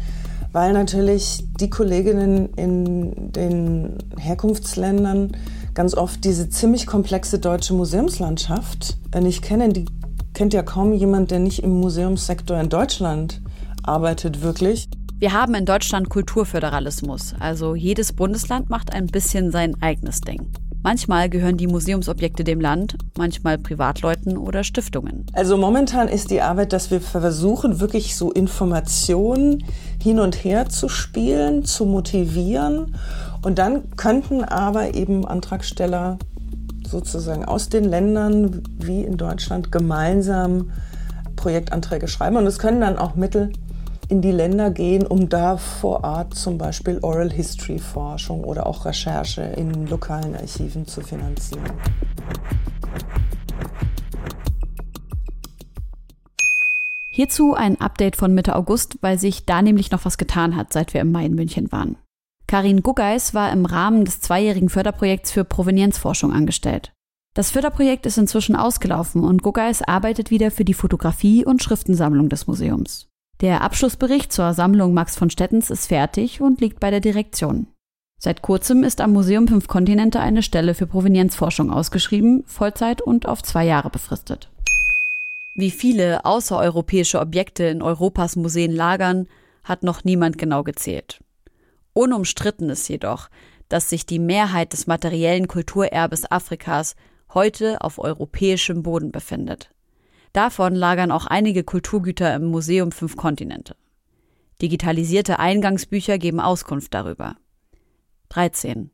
weil 0.53 0.73
natürlich 0.73 1.45
die 1.61 1.69
Kolleginnen 1.69 2.55
in 2.55 3.33
den 3.33 3.99
Herkunftsländern 4.17 5.33
ganz 5.75 5.95
oft 5.95 6.25
diese 6.25 6.49
ziemlich 6.49 6.87
komplexe 6.87 7.39
deutsche 7.39 7.75
Museumslandschaft 7.75 8.97
nicht 9.21 9.43
kennen. 9.43 9.75
Die 9.75 9.85
kennt 10.39 10.55
ja 10.55 10.63
kaum 10.63 10.93
jemand, 10.93 11.33
der 11.33 11.41
nicht 11.41 11.65
im 11.65 11.81
Museumssektor 11.81 12.61
in 12.61 12.69
Deutschland 12.69 13.41
arbeitet, 13.83 14.41
wirklich. 14.41 14.89
Wir 15.19 15.33
haben 15.33 15.53
in 15.57 15.65
Deutschland 15.65 16.11
Kulturföderalismus, 16.11 17.35
also 17.41 17.75
jedes 17.75 18.13
Bundesland 18.13 18.71
macht 18.71 18.93
ein 18.93 19.09
bisschen 19.09 19.51
sein 19.51 19.75
eigenes 19.83 20.21
Ding. 20.21 20.47
Manchmal 20.85 21.29
gehören 21.29 21.57
die 21.57 21.67
Museumsobjekte 21.67 22.45
dem 22.45 22.61
Land, 22.61 22.97
manchmal 23.17 23.59
Privatleuten 23.59 24.39
oder 24.39 24.63
Stiftungen. 24.63 25.27
Also 25.33 25.57
momentan 25.57 26.07
ist 26.07 26.31
die 26.31 26.41
Arbeit, 26.41 26.73
dass 26.73 26.93
wir 26.93 27.01
versuchen, 27.01 27.81
wirklich 27.81 28.15
so 28.15 28.31
Informationen 28.31 29.65
hin 30.01 30.21
und 30.21 30.45
her 30.45 30.69
zu 30.69 30.89
spielen, 30.89 31.65
zu 31.65 31.85
motivieren. 31.85 32.95
Und 33.43 33.59
dann 33.59 33.91
könnten 33.97 34.45
aber 34.45 34.95
eben 34.95 35.27
Antragsteller 35.27 36.19
sozusagen 36.91 37.45
aus 37.45 37.69
den 37.69 37.85
Ländern 37.85 38.63
wie 38.79 39.03
in 39.03 39.17
Deutschland 39.17 39.73
gemeinsam 39.73 40.73
Projektanträge 41.37 42.09
schreiben. 42.09 42.37
Und 42.37 42.47
es 42.47 42.59
können 42.59 42.81
dann 42.81 42.99
auch 42.99 43.15
Mittel 43.15 43.53
in 44.09 44.23
die 44.23 44.33
Länder 44.33 44.71
gehen, 44.71 45.07
um 45.07 45.29
da 45.29 45.57
vor 45.57 46.03
Ort 46.03 46.35
zum 46.35 46.59
Beispiel 46.59 46.99
Oral 47.03 47.31
History 47.31 47.79
Forschung 47.79 48.43
oder 48.45 48.67
auch 48.67 48.85
Recherche 48.85 49.43
in 49.43 49.87
lokalen 49.87 50.35
Archiven 50.35 50.87
zu 50.87 51.03
finanzieren. 51.03 51.71
Hierzu 57.11 57.55
ein 57.55 57.81
Update 57.81 58.17
von 58.17 58.33
Mitte 58.33 58.55
August, 58.55 58.99
weil 59.01 59.19
sich 59.19 59.45
da 59.45 59.61
nämlich 59.61 59.91
noch 59.91 60.05
was 60.05 60.19
getan 60.19 60.57
hat, 60.57 60.73
seit 60.73 60.95
wir 60.95 61.01
im 61.01 61.11
Mai 61.11 61.27
in 61.27 61.35
München 61.35 61.71
waren. 61.73 61.97
Karin 62.49 62.83
Guggeis 62.83 63.35
war 63.35 63.53
im 63.53 63.67
Rahmen 63.67 64.07
des 64.07 64.23
zweijährigen 64.23 64.71
Förderprojekts 64.71 65.31
für 65.31 65.45
Provenienzforschung 65.45 66.33
angestellt. 66.33 66.93
Das 67.35 67.51
Förderprojekt 67.51 68.07
ist 68.07 68.17
inzwischen 68.17 68.57
ausgelaufen 68.57 69.23
und 69.23 69.43
Guggeis 69.43 69.83
arbeitet 69.83 70.31
wieder 70.31 70.51
für 70.51 70.65
die 70.65 70.73
Fotografie- 70.73 71.45
und 71.45 71.63
Schriftensammlung 71.63 72.31
des 72.31 72.47
Museums. 72.47 73.11
Der 73.43 73.61
Abschlussbericht 73.61 74.33
zur 74.33 74.55
Sammlung 74.55 74.95
Max 74.95 75.15
von 75.15 75.29
Stettens 75.29 75.69
ist 75.69 75.89
fertig 75.89 76.41
und 76.41 76.63
liegt 76.63 76.81
bei 76.81 76.91
der 76.91 77.01
Direktion. 77.01 77.69
Seit 78.19 78.41
kurzem 78.41 78.83
ist 78.83 79.03
am 79.03 79.13
Museum 79.13 79.47
Fünf 79.47 79.69
Kontinente 79.69 80.19
eine 80.19 80.43
Stelle 80.43 80.73
für 80.73 80.87
Provenienzforschung 80.87 81.71
ausgeschrieben, 81.71 82.45
Vollzeit 82.47 83.03
und 83.03 83.29
auf 83.29 83.43
zwei 83.43 83.67
Jahre 83.67 83.91
befristet. 83.91 84.51
Wie 85.55 85.71
viele 85.71 86.25
außereuropäische 86.25 87.21
Objekte 87.21 87.65
in 87.65 87.83
Europas 87.83 88.37
Museen 88.37 88.73
lagern, 88.73 89.29
hat 89.65 89.83
noch 89.83 90.03
niemand 90.03 90.39
genau 90.39 90.65
gezählt. 90.65 91.21
Unumstritten 91.99 92.71
ist 92.71 92.87
jedoch, 92.87 93.29
dass 93.69 93.91
sich 93.91 94.07
die 94.07 94.21
Mehrheit 94.21 94.73
des 94.73 94.87
materiellen 94.87 95.49
Kulturerbes 95.49 96.31
Afrikas 96.31 96.95
heute 97.35 97.81
auf 97.81 97.99
europäischem 97.99 98.85
Boden 98.85 99.11
befindet. 99.11 99.75
Davon 100.33 100.77
lagern 100.77 101.11
auch 101.11 101.27
einige 101.27 101.65
Kulturgüter 101.65 102.33
im 102.37 102.53
Museum 102.53 102.93
Fünf 102.93 103.17
Kontinente. 103.17 103.75
Digitalisierte 104.63 105.41
Eingangsbücher 105.41 106.19
geben 106.19 106.39
Auskunft 106.39 106.95
darüber. 106.95 107.35
13. 108.29 108.93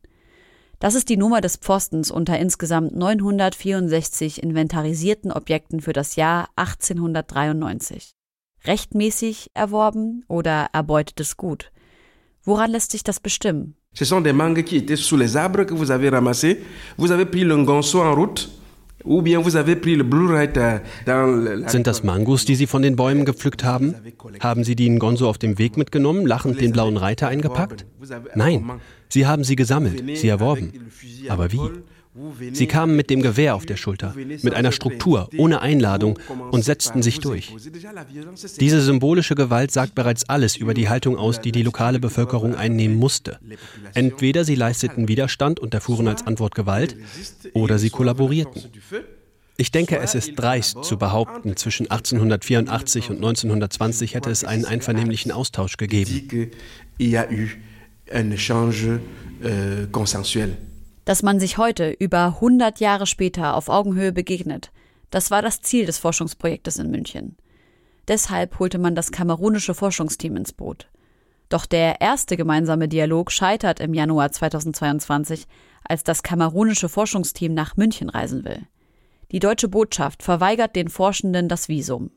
Das 0.78 0.94
ist 0.94 1.10
die 1.10 1.18
Nummer 1.18 1.42
des 1.42 1.58
Pfostens 1.58 2.10
unter 2.10 2.38
insgesamt 2.38 2.96
964 2.96 4.42
inventarisierten 4.42 5.30
Objekten 5.30 5.82
für 5.82 5.92
das 5.92 6.16
Jahr 6.16 6.48
1893. 6.56 8.12
Rechtmäßig 8.64 9.50
erworben 9.52 10.24
oder 10.26 10.68
erbeutetes 10.72 11.36
Gut? 11.36 11.70
Woran 12.44 12.70
lässt 12.70 12.92
sich 12.92 13.02
das 13.02 13.20
bestimmen? 13.20 13.74
Ce 13.94 14.04
sont 14.04 14.22
des 14.24 14.32
mangues 14.34 14.64
qui 14.64 14.76
étaient 14.76 14.96
sous 14.96 15.16
les 15.16 15.36
arbres 15.36 15.64
que 15.64 15.74
vous 15.74 15.90
avez 15.90 16.08
ramassés. 16.08 16.58
Vous 16.96 17.12
avez 17.12 17.26
pris 17.26 17.44
le 17.44 17.56
gonceau 17.64 18.00
en 18.02 18.14
route. 18.14 18.48
Sind 21.66 21.86
das 21.86 22.02
Mangos, 22.04 22.44
die 22.46 22.54
Sie 22.54 22.66
von 22.66 22.80
den 22.80 22.96
Bäumen 22.96 23.24
gepflückt 23.26 23.62
haben? 23.62 23.94
Haben 24.40 24.64
Sie 24.64 24.76
die 24.76 24.86
in 24.86 24.98
Gonzo 24.98 25.28
auf 25.28 25.36
dem 25.36 25.58
Weg 25.58 25.76
mitgenommen, 25.76 26.26
lachend 26.26 26.60
den 26.60 26.72
blauen 26.72 26.96
Reiter 26.96 27.28
eingepackt? 27.28 27.84
Nein, 28.34 28.80
Sie 29.10 29.26
haben 29.26 29.44
sie 29.44 29.56
gesammelt, 29.56 30.02
sie 30.16 30.28
erworben. 30.28 30.72
Aber 31.28 31.52
wie? 31.52 31.60
Sie 32.52 32.68
kamen 32.68 32.94
mit 32.94 33.10
dem 33.10 33.22
Gewehr 33.22 33.56
auf 33.56 33.66
der 33.66 33.76
Schulter, 33.76 34.14
mit 34.14 34.54
einer 34.54 34.70
Struktur, 34.70 35.28
ohne 35.36 35.60
Einladung 35.62 36.18
und 36.52 36.64
setzten 36.64 37.02
sich 37.02 37.18
durch. 37.18 37.52
Diese 38.60 38.80
symbolische 38.80 39.34
Gewalt 39.34 39.72
sagt 39.72 39.96
bereits 39.96 40.28
alles 40.28 40.56
über 40.56 40.74
die 40.74 40.88
Haltung 40.88 41.16
aus, 41.16 41.40
die 41.40 41.50
die 41.50 41.64
lokale 41.64 41.98
Bevölkerung 41.98 42.54
einnehmen 42.54 42.96
musste. 42.96 43.40
Entweder 43.94 44.44
sie 44.44 44.54
leisteten 44.54 45.08
Widerstand 45.08 45.58
und 45.58 45.74
erfuhren 45.74 46.06
als 46.06 46.24
Antwort 46.24 46.54
Gewalt, 46.54 46.96
oder 47.52 47.78
sie 47.78 47.90
kollaborierten. 47.90 48.62
Ich 49.56 49.72
denke, 49.72 49.98
es 49.98 50.14
ist 50.14 50.34
dreist 50.36 50.84
zu 50.84 50.96
behaupten, 50.96 51.56
zwischen 51.56 51.90
1884 51.90 53.10
und 53.10 53.16
1920 53.16 54.14
hätte 54.14 54.30
es 54.30 54.44
einen 54.44 54.64
einvernehmlichen 54.64 55.32
Austausch 55.32 55.76
gegeben. 55.76 56.50
Dass 61.04 61.22
man 61.22 61.38
sich 61.38 61.58
heute, 61.58 61.90
über 61.90 62.26
100 62.26 62.80
Jahre 62.80 63.06
später, 63.06 63.56
auf 63.56 63.68
Augenhöhe 63.68 64.12
begegnet, 64.12 64.72
das 65.10 65.30
war 65.30 65.42
das 65.42 65.60
Ziel 65.60 65.86
des 65.86 65.98
Forschungsprojektes 65.98 66.78
in 66.78 66.90
München. 66.90 67.36
Deshalb 68.08 68.58
holte 68.58 68.78
man 68.78 68.94
das 68.94 69.12
kamerunische 69.12 69.74
Forschungsteam 69.74 70.36
ins 70.36 70.52
Boot. 70.52 70.88
Doch 71.48 71.66
der 71.66 72.00
erste 72.00 72.36
gemeinsame 72.36 72.88
Dialog 72.88 73.30
scheitert 73.30 73.80
im 73.80 73.94
Januar 73.94 74.32
2022, 74.32 75.46
als 75.84 76.04
das 76.04 76.22
kamerunische 76.22 76.88
Forschungsteam 76.88 77.52
nach 77.54 77.76
München 77.76 78.08
reisen 78.08 78.44
will. 78.44 78.66
Die 79.30 79.40
deutsche 79.40 79.68
Botschaft 79.68 80.22
verweigert 80.22 80.74
den 80.74 80.88
Forschenden 80.88 81.48
das 81.48 81.68
Visum. 81.68 82.10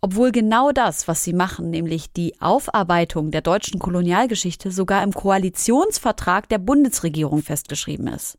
Obwohl 0.00 0.30
genau 0.30 0.70
das, 0.70 1.08
was 1.08 1.24
sie 1.24 1.32
machen, 1.32 1.70
nämlich 1.70 2.12
die 2.12 2.40
Aufarbeitung 2.40 3.30
der 3.30 3.40
deutschen 3.40 3.80
Kolonialgeschichte, 3.80 4.70
sogar 4.70 5.02
im 5.02 5.12
Koalitionsvertrag 5.12 6.48
der 6.48 6.58
Bundesregierung 6.58 7.42
festgeschrieben 7.42 8.06
ist. 8.06 8.38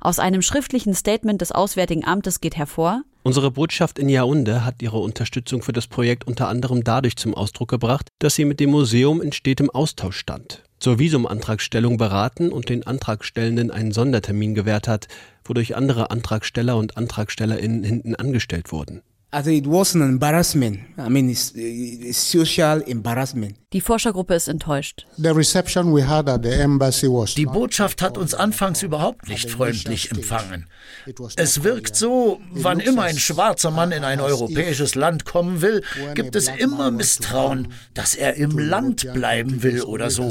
Aus 0.00 0.18
einem 0.18 0.42
schriftlichen 0.42 0.94
Statement 0.94 1.40
des 1.40 1.52
Auswärtigen 1.52 2.04
Amtes 2.04 2.40
geht 2.40 2.56
hervor, 2.56 3.02
Unsere 3.24 3.52
Botschaft 3.52 4.00
in 4.00 4.08
Yaounde 4.08 4.64
hat 4.64 4.82
ihre 4.82 4.98
Unterstützung 4.98 5.62
für 5.62 5.72
das 5.72 5.86
Projekt 5.86 6.26
unter 6.26 6.48
anderem 6.48 6.82
dadurch 6.82 7.14
zum 7.14 7.34
Ausdruck 7.34 7.70
gebracht, 7.70 8.08
dass 8.18 8.34
sie 8.34 8.44
mit 8.44 8.58
dem 8.58 8.70
Museum 8.70 9.22
in 9.22 9.30
stetem 9.30 9.70
Austausch 9.70 10.16
stand, 10.16 10.64
zur 10.80 10.98
Visumantragstellung 10.98 11.98
beraten 11.98 12.50
und 12.50 12.68
den 12.68 12.84
Antragstellenden 12.84 13.70
einen 13.70 13.92
Sondertermin 13.92 14.56
gewährt 14.56 14.88
hat, 14.88 15.06
wodurch 15.44 15.76
andere 15.76 16.10
Antragsteller 16.10 16.76
und 16.76 16.96
Antragstellerinnen 16.96 17.84
hinten 17.84 18.16
angestellt 18.16 18.72
wurden. 18.72 19.02
Also 19.34 19.48
it 19.48 19.66
was 19.66 19.94
an 19.94 20.02
embarrassment. 20.02 20.80
I 20.98 21.08
mean, 21.08 21.30
it's, 21.30 21.52
it's 21.56 22.18
social 22.18 22.82
embarrassment. 22.82 23.56
Die 23.72 23.80
Forschergruppe 23.80 24.34
ist 24.34 24.46
enttäuscht. 24.46 25.06
The 25.16 25.30
reception 25.30 25.94
we 25.94 26.06
had 26.06 26.28
at 26.28 26.42
the 26.42 26.50
embassy 26.50 27.06
was 27.06 27.34
Die 27.34 27.46
Botschaft 27.46 28.02
hat 28.02 28.18
uns 28.18 28.34
anfangs 28.34 28.82
überhaupt 28.82 29.26
nicht 29.28 29.48
freundlich 29.50 30.10
empfangen. 30.10 30.66
Es 31.36 31.64
wirkt 31.64 31.96
so, 31.96 32.42
wann 32.50 32.80
immer 32.80 33.04
ein 33.04 33.16
schwarzer 33.16 33.70
Mann 33.70 33.90
in 33.92 34.04
ein 34.04 34.20
europäisches 34.20 34.94
Land 34.96 35.24
kommen 35.24 35.62
will, 35.62 35.82
gibt 36.14 36.36
es 36.36 36.48
immer 36.48 36.90
Misstrauen, 36.90 37.72
dass 37.94 38.14
er 38.14 38.34
im 38.34 38.58
Land 38.58 39.10
bleiben 39.14 39.62
will 39.62 39.80
oder 39.80 40.10
so. 40.10 40.28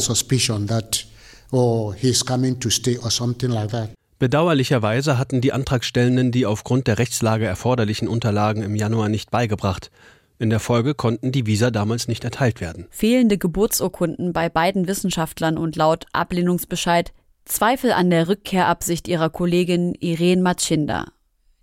Bedauerlicherweise 4.21 5.17
hatten 5.17 5.41
die 5.41 5.51
Antragstellenden 5.51 6.31
die 6.31 6.45
aufgrund 6.45 6.85
der 6.85 6.99
Rechtslage 6.99 7.47
erforderlichen 7.47 8.07
Unterlagen 8.07 8.61
im 8.61 8.75
Januar 8.75 9.09
nicht 9.09 9.31
beigebracht. 9.31 9.89
In 10.37 10.51
der 10.51 10.59
Folge 10.59 10.93
konnten 10.93 11.31
die 11.31 11.47
Visa 11.47 11.71
damals 11.71 12.07
nicht 12.07 12.23
erteilt 12.23 12.61
werden. 12.61 12.85
Fehlende 12.91 13.39
Geburtsurkunden 13.39 14.31
bei 14.31 14.47
beiden 14.47 14.87
Wissenschaftlern 14.87 15.57
und 15.57 15.75
laut 15.75 16.05
Ablehnungsbescheid 16.13 17.13
Zweifel 17.45 17.93
an 17.93 18.11
der 18.11 18.27
Rückkehrabsicht 18.27 19.07
ihrer 19.07 19.31
Kollegin 19.31 19.95
Irene 19.95 20.43
Machinda. 20.43 21.05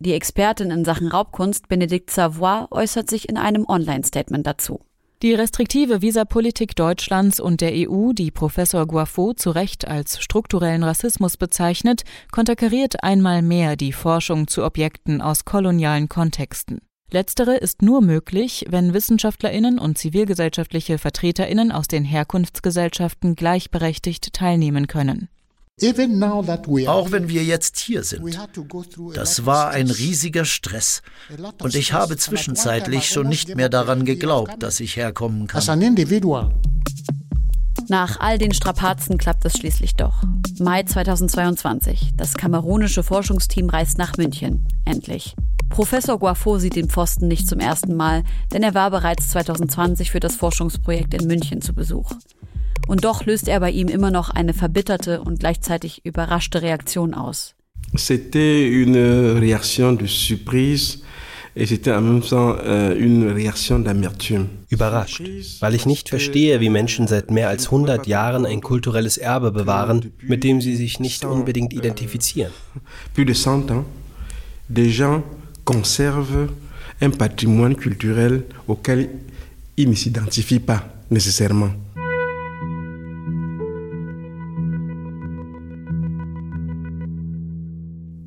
Die 0.00 0.14
Expertin 0.14 0.72
in 0.72 0.84
Sachen 0.84 1.06
Raubkunst 1.06 1.68
Benedikt 1.68 2.10
Savoy 2.10 2.66
äußert 2.72 3.08
sich 3.08 3.28
in 3.28 3.36
einem 3.36 3.66
Online-Statement 3.68 4.44
dazu. 4.44 4.80
Die 5.20 5.34
restriktive 5.34 6.00
Visapolitik 6.00 6.76
Deutschlands 6.76 7.40
und 7.40 7.60
der 7.60 7.72
EU, 7.74 8.12
die 8.12 8.30
Professor 8.30 8.86
Guaffo 8.86 9.34
zu 9.34 9.50
Recht 9.50 9.88
als 9.88 10.22
strukturellen 10.22 10.84
Rassismus 10.84 11.36
bezeichnet, 11.36 12.04
konterkariert 12.30 13.02
einmal 13.02 13.42
mehr 13.42 13.74
die 13.74 13.92
Forschung 13.92 14.46
zu 14.46 14.64
Objekten 14.64 15.20
aus 15.20 15.44
kolonialen 15.44 16.08
Kontexten. 16.08 16.82
Letztere 17.10 17.56
ist 17.56 17.82
nur 17.82 18.00
möglich, 18.00 18.66
wenn 18.68 18.94
Wissenschaftlerinnen 18.94 19.80
und 19.80 19.98
zivilgesellschaftliche 19.98 20.98
Vertreterinnen 20.98 21.72
aus 21.72 21.88
den 21.88 22.04
Herkunftsgesellschaften 22.04 23.34
gleichberechtigt 23.34 24.32
teilnehmen 24.32 24.86
können. 24.86 25.28
Auch 25.80 27.12
wenn 27.12 27.28
wir 27.28 27.44
jetzt 27.44 27.78
hier 27.78 28.02
sind. 28.04 28.22
Das 29.14 29.46
war 29.46 29.70
ein 29.70 29.90
riesiger 29.90 30.44
Stress. 30.44 31.02
Und 31.60 31.74
ich 31.74 31.92
habe 31.92 32.16
zwischenzeitlich 32.16 33.08
schon 33.08 33.28
nicht 33.28 33.54
mehr 33.54 33.68
daran 33.68 34.04
geglaubt, 34.04 34.62
dass 34.62 34.80
ich 34.80 34.96
herkommen 34.96 35.46
kann. 35.46 35.58
Nach 37.88 38.20
all 38.20 38.36
den 38.36 38.52
Strapazen 38.52 39.16
klappt 39.16 39.44
es 39.46 39.54
schließlich 39.54 39.94
doch. 39.94 40.22
Mai 40.58 40.82
2022. 40.82 42.12
Das 42.16 42.34
kamerunische 42.34 43.02
Forschungsteam 43.02 43.70
reist 43.70 43.96
nach 43.96 44.16
München. 44.18 44.66
Endlich. 44.84 45.34
Professor 45.70 46.18
Guafo 46.18 46.58
sieht 46.58 46.76
den 46.76 46.88
Pfosten 46.88 47.28
nicht 47.28 47.48
zum 47.48 47.60
ersten 47.60 47.94
Mal, 47.94 48.24
denn 48.52 48.62
er 48.62 48.74
war 48.74 48.90
bereits 48.90 49.30
2020 49.30 50.10
für 50.10 50.20
das 50.20 50.36
Forschungsprojekt 50.36 51.14
in 51.14 51.26
München 51.26 51.62
zu 51.62 51.74
Besuch. 51.74 52.10
Und 52.86 53.04
doch 53.04 53.26
löst 53.26 53.48
er 53.48 53.60
bei 53.60 53.70
ihm 53.70 53.88
immer 53.88 54.10
noch 54.10 54.30
eine 54.30 54.54
verbitterte 54.54 55.20
und 55.20 55.40
gleichzeitig 55.40 56.04
überraschte 56.04 56.62
Reaktion 56.62 57.14
aus. 57.14 57.54
C'était 57.94 58.68
une 58.68 59.38
réaction 59.38 59.92
de 59.92 60.06
surprise 60.06 60.98
euh. 61.56 61.64
Überrascht, 64.68 65.22
weil 65.60 65.74
ich 65.74 65.86
nicht 65.86 66.08
verstehe, 66.08 66.60
wie 66.60 66.68
Menschen 66.70 67.08
seit 67.08 67.30
mehr 67.30 67.48
als 67.48 67.64
100 67.66 68.06
Jahren 68.06 68.46
ein 68.46 68.60
kulturelles 68.60 69.16
Erbe 69.18 69.50
bewahren, 69.50 70.12
mit 70.22 70.44
dem 70.44 70.60
sie 70.60 70.76
sich 70.76 71.00
nicht 71.00 71.24
unbedingt 71.24 71.72
identifizieren. 71.72 72.52
Plus 73.14 73.26
de 73.26 73.34
100 73.34 73.70
ans, 73.70 73.84
des 74.68 74.92
gens 74.92 75.22
conservent 75.64 76.50
un 77.00 77.10
patrimoine 77.10 77.74
culturel 77.76 78.44
auquel 78.66 79.08
ils 79.76 79.88
ne 79.88 79.94
s'identifient 79.94 80.60
pas 80.60 80.82
nécessairement. 81.10 81.70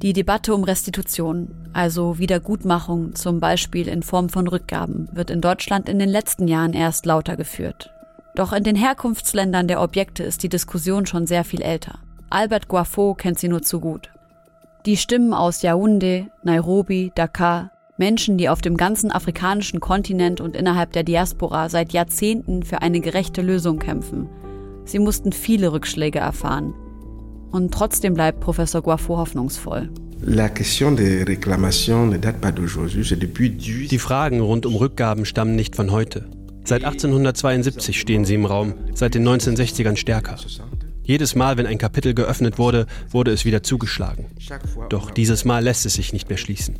Die 0.01 0.13
Debatte 0.13 0.55
um 0.55 0.63
Restitution, 0.63 1.49
also 1.73 2.17
Wiedergutmachung, 2.17 3.13
zum 3.13 3.39
Beispiel 3.39 3.87
in 3.87 4.01
Form 4.01 4.29
von 4.29 4.47
Rückgaben, 4.47 5.07
wird 5.11 5.29
in 5.29 5.41
Deutschland 5.41 5.87
in 5.87 5.99
den 5.99 6.09
letzten 6.09 6.47
Jahren 6.47 6.73
erst 6.73 7.05
lauter 7.05 7.37
geführt. 7.37 7.91
Doch 8.33 8.51
in 8.51 8.63
den 8.63 8.75
Herkunftsländern 8.75 9.67
der 9.67 9.79
Objekte 9.79 10.23
ist 10.23 10.41
die 10.41 10.49
Diskussion 10.49 11.05
schon 11.05 11.27
sehr 11.27 11.43
viel 11.43 11.61
älter. 11.61 11.99
Albert 12.31 12.67
Guafo 12.67 13.13
kennt 13.13 13.37
sie 13.37 13.47
nur 13.47 13.61
zu 13.61 13.79
gut. 13.79 14.09
Die 14.87 14.97
Stimmen 14.97 15.35
aus 15.35 15.61
Yaoundé, 15.61 16.29
Nairobi, 16.41 17.11
Dakar, 17.13 17.69
Menschen, 17.97 18.39
die 18.39 18.49
auf 18.49 18.61
dem 18.61 18.77
ganzen 18.77 19.11
afrikanischen 19.11 19.79
Kontinent 19.79 20.41
und 20.41 20.55
innerhalb 20.55 20.93
der 20.93 21.03
Diaspora 21.03 21.69
seit 21.69 21.93
Jahrzehnten 21.93 22.63
für 22.63 22.81
eine 22.81 23.01
gerechte 23.01 23.43
Lösung 23.43 23.77
kämpfen. 23.77 24.27
Sie 24.83 24.97
mussten 24.97 25.31
viele 25.31 25.71
Rückschläge 25.71 26.17
erfahren. 26.17 26.73
Und 27.51 27.73
trotzdem 27.73 28.13
bleibt 28.13 28.39
Professor 28.39 28.81
Guafo 28.81 29.17
hoffnungsvoll. 29.17 29.89
Die 33.87 33.99
Fragen 33.99 34.39
rund 34.39 34.65
um 34.65 34.75
Rückgaben 34.75 35.25
stammen 35.25 35.55
nicht 35.55 35.75
von 35.75 35.91
heute. 35.91 36.29
Seit 36.63 36.83
1872 36.83 37.99
stehen 37.99 38.23
sie 38.23 38.35
im 38.35 38.45
Raum, 38.45 38.75
seit 38.93 39.15
den 39.15 39.27
1960ern 39.27 39.95
stärker. 39.95 40.35
Jedes 41.03 41.33
Mal, 41.35 41.57
wenn 41.57 41.65
ein 41.65 41.79
Kapitel 41.79 42.13
geöffnet 42.13 42.59
wurde, 42.59 42.85
wurde 43.09 43.31
es 43.31 43.43
wieder 43.43 43.63
zugeschlagen. 43.63 44.27
Doch 44.89 45.09
dieses 45.09 45.43
Mal 45.43 45.63
lässt 45.63 45.85
es 45.87 45.95
sich 45.95 46.13
nicht 46.13 46.29
mehr 46.29 46.37
schließen. 46.37 46.77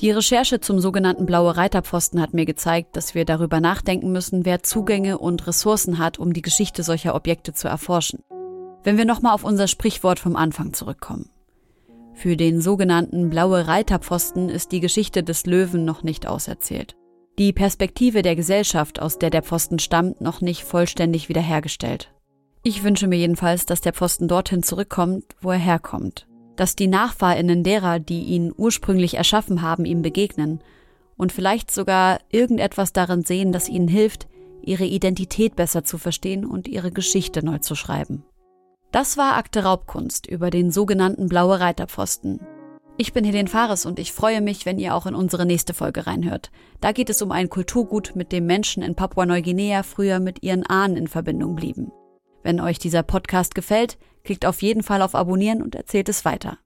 Die 0.00 0.10
Recherche 0.10 0.60
zum 0.60 0.80
sogenannten 0.80 1.26
Blaue 1.26 1.58
Reiterpfosten 1.58 2.22
hat 2.22 2.32
mir 2.32 2.46
gezeigt, 2.46 2.96
dass 2.96 3.14
wir 3.14 3.26
darüber 3.26 3.60
nachdenken 3.60 4.10
müssen, 4.12 4.46
wer 4.46 4.62
Zugänge 4.62 5.18
und 5.18 5.46
Ressourcen 5.46 5.98
hat, 5.98 6.18
um 6.18 6.32
die 6.32 6.40
Geschichte 6.40 6.82
solcher 6.82 7.14
Objekte 7.14 7.52
zu 7.52 7.68
erforschen. 7.68 8.20
Wenn 8.82 8.96
wir 8.96 9.04
nochmal 9.04 9.34
auf 9.34 9.44
unser 9.44 9.68
Sprichwort 9.68 10.18
vom 10.18 10.36
Anfang 10.36 10.72
zurückkommen. 10.72 11.28
Für 12.14 12.38
den 12.38 12.62
sogenannten 12.62 13.28
Blaue 13.28 13.66
Reiterpfosten 13.66 14.48
ist 14.48 14.72
die 14.72 14.80
Geschichte 14.80 15.22
des 15.22 15.44
Löwen 15.44 15.84
noch 15.84 16.02
nicht 16.02 16.26
auserzählt. 16.26 16.96
Die 17.38 17.52
Perspektive 17.52 18.22
der 18.22 18.36
Gesellschaft, 18.36 19.02
aus 19.02 19.18
der 19.18 19.28
der 19.28 19.42
Pfosten 19.42 19.78
stammt, 19.78 20.22
noch 20.22 20.40
nicht 20.40 20.64
vollständig 20.64 21.28
wiederhergestellt. 21.28 22.10
Ich 22.62 22.84
wünsche 22.84 23.06
mir 23.06 23.16
jedenfalls, 23.16 23.66
dass 23.66 23.82
der 23.82 23.92
Pfosten 23.92 24.28
dorthin 24.28 24.62
zurückkommt, 24.62 25.24
wo 25.42 25.50
er 25.50 25.58
herkommt 25.58 26.26
dass 26.56 26.76
die 26.76 26.88
Nachfahrinnen 26.88 27.62
derer, 27.62 27.98
die 27.98 28.24
ihn 28.24 28.52
ursprünglich 28.56 29.14
erschaffen 29.14 29.62
haben, 29.62 29.84
ihm 29.84 30.02
begegnen 30.02 30.60
und 31.16 31.32
vielleicht 31.32 31.70
sogar 31.70 32.18
irgendetwas 32.30 32.92
darin 32.92 33.22
sehen, 33.24 33.52
das 33.52 33.68
ihnen 33.68 33.88
hilft, 33.88 34.28
ihre 34.62 34.84
Identität 34.84 35.56
besser 35.56 35.84
zu 35.84 35.98
verstehen 35.98 36.44
und 36.44 36.68
ihre 36.68 36.90
Geschichte 36.90 37.44
neu 37.44 37.58
zu 37.58 37.74
schreiben. 37.74 38.24
Das 38.92 39.16
war 39.16 39.36
Akte 39.36 39.62
Raubkunst 39.62 40.26
über 40.26 40.50
den 40.50 40.70
sogenannten 40.70 41.28
Blaue 41.28 41.60
Reiterpfosten. 41.60 42.40
Ich 42.96 43.12
bin 43.12 43.24
Helene 43.24 43.48
Fares 43.48 43.86
und 43.86 43.98
ich 43.98 44.12
freue 44.12 44.40
mich, 44.40 44.66
wenn 44.66 44.78
ihr 44.78 44.94
auch 44.94 45.06
in 45.06 45.14
unsere 45.14 45.46
nächste 45.46 45.72
Folge 45.72 46.06
reinhört. 46.06 46.50
Da 46.80 46.92
geht 46.92 47.08
es 47.08 47.22
um 47.22 47.32
ein 47.32 47.48
Kulturgut, 47.48 48.12
mit 48.14 48.32
dem 48.32 48.46
Menschen 48.46 48.82
in 48.82 48.94
Papua-Neuguinea 48.94 49.84
früher 49.84 50.20
mit 50.20 50.42
ihren 50.42 50.66
Ahnen 50.66 50.96
in 50.96 51.06
Verbindung 51.06 51.54
blieben. 51.54 51.92
Wenn 52.42 52.60
euch 52.60 52.78
dieser 52.78 53.02
Podcast 53.02 53.54
gefällt, 53.54 53.98
klickt 54.24 54.46
auf 54.46 54.62
jeden 54.62 54.82
Fall 54.82 55.02
auf 55.02 55.14
Abonnieren 55.14 55.62
und 55.62 55.74
erzählt 55.74 56.08
es 56.08 56.24
weiter. 56.24 56.58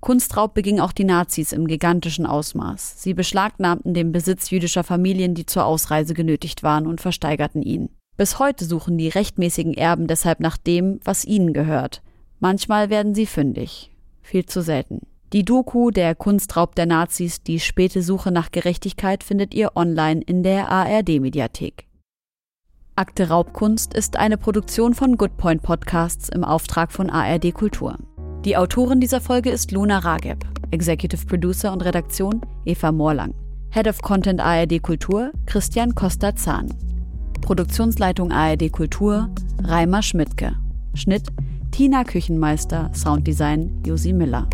Kunstraub 0.00 0.54
beging 0.54 0.80
auch 0.80 0.92
die 0.92 1.04
Nazis 1.04 1.52
im 1.52 1.66
gigantischen 1.66 2.24
Ausmaß. 2.24 3.02
Sie 3.02 3.12
beschlagnahmten 3.12 3.92
den 3.92 4.12
Besitz 4.12 4.50
jüdischer 4.50 4.82
Familien, 4.82 5.34
die 5.34 5.44
zur 5.44 5.66
Ausreise 5.66 6.14
genötigt 6.14 6.62
waren, 6.62 6.86
und 6.86 7.00
versteigerten 7.00 7.62
ihn. 7.62 7.90
Bis 8.16 8.38
heute 8.38 8.64
suchen 8.64 8.98
die 8.98 9.08
rechtmäßigen 9.08 9.74
Erben 9.74 10.06
deshalb 10.06 10.40
nach 10.40 10.56
dem, 10.56 11.00
was 11.04 11.24
ihnen 11.24 11.52
gehört. 11.52 12.02
Manchmal 12.38 12.88
werden 12.88 13.14
sie 13.14 13.26
fündig. 13.26 13.90
Viel 14.22 14.46
zu 14.46 14.62
selten. 14.62 15.00
Die 15.32 15.44
Doku 15.44 15.90
Der 15.90 16.14
Kunstraub 16.14 16.74
der 16.74 16.86
Nazis, 16.86 17.42
die 17.42 17.60
späte 17.60 18.02
Suche 18.02 18.32
nach 18.32 18.50
Gerechtigkeit 18.50 19.22
findet 19.22 19.54
ihr 19.54 19.76
online 19.76 20.22
in 20.22 20.42
der 20.42 20.70
ARD-Mediathek. 20.70 21.89
Akte 23.00 23.30
Raubkunst 23.30 23.94
ist 23.94 24.18
eine 24.18 24.36
Produktion 24.36 24.92
von 24.92 25.16
Goodpoint 25.16 25.62
Podcasts 25.62 26.28
im 26.28 26.44
Auftrag 26.44 26.92
von 26.92 27.08
ARD 27.08 27.54
Kultur. 27.54 27.96
Die 28.44 28.58
Autorin 28.58 29.00
dieser 29.00 29.22
Folge 29.22 29.48
ist 29.48 29.72
Luna 29.72 30.00
Rageb, 30.00 30.44
Executive 30.70 31.24
Producer 31.24 31.72
und 31.72 31.82
Redaktion 31.82 32.42
Eva 32.66 32.92
Morlang, 32.92 33.32
Head 33.70 33.88
of 33.88 34.02
Content 34.02 34.42
ARD 34.42 34.82
Kultur 34.82 35.32
Christian 35.46 35.94
Costa-Zahn, 35.94 36.74
Produktionsleitung 37.40 38.32
ARD 38.32 38.70
Kultur 38.70 39.30
Reimer 39.62 40.02
Schmidtke, 40.02 40.54
Schnitt 40.92 41.28
Tina 41.70 42.04
Küchenmeister, 42.04 42.90
Sounddesign 42.92 43.82
Josi 43.86 44.12
Miller. 44.12 44.46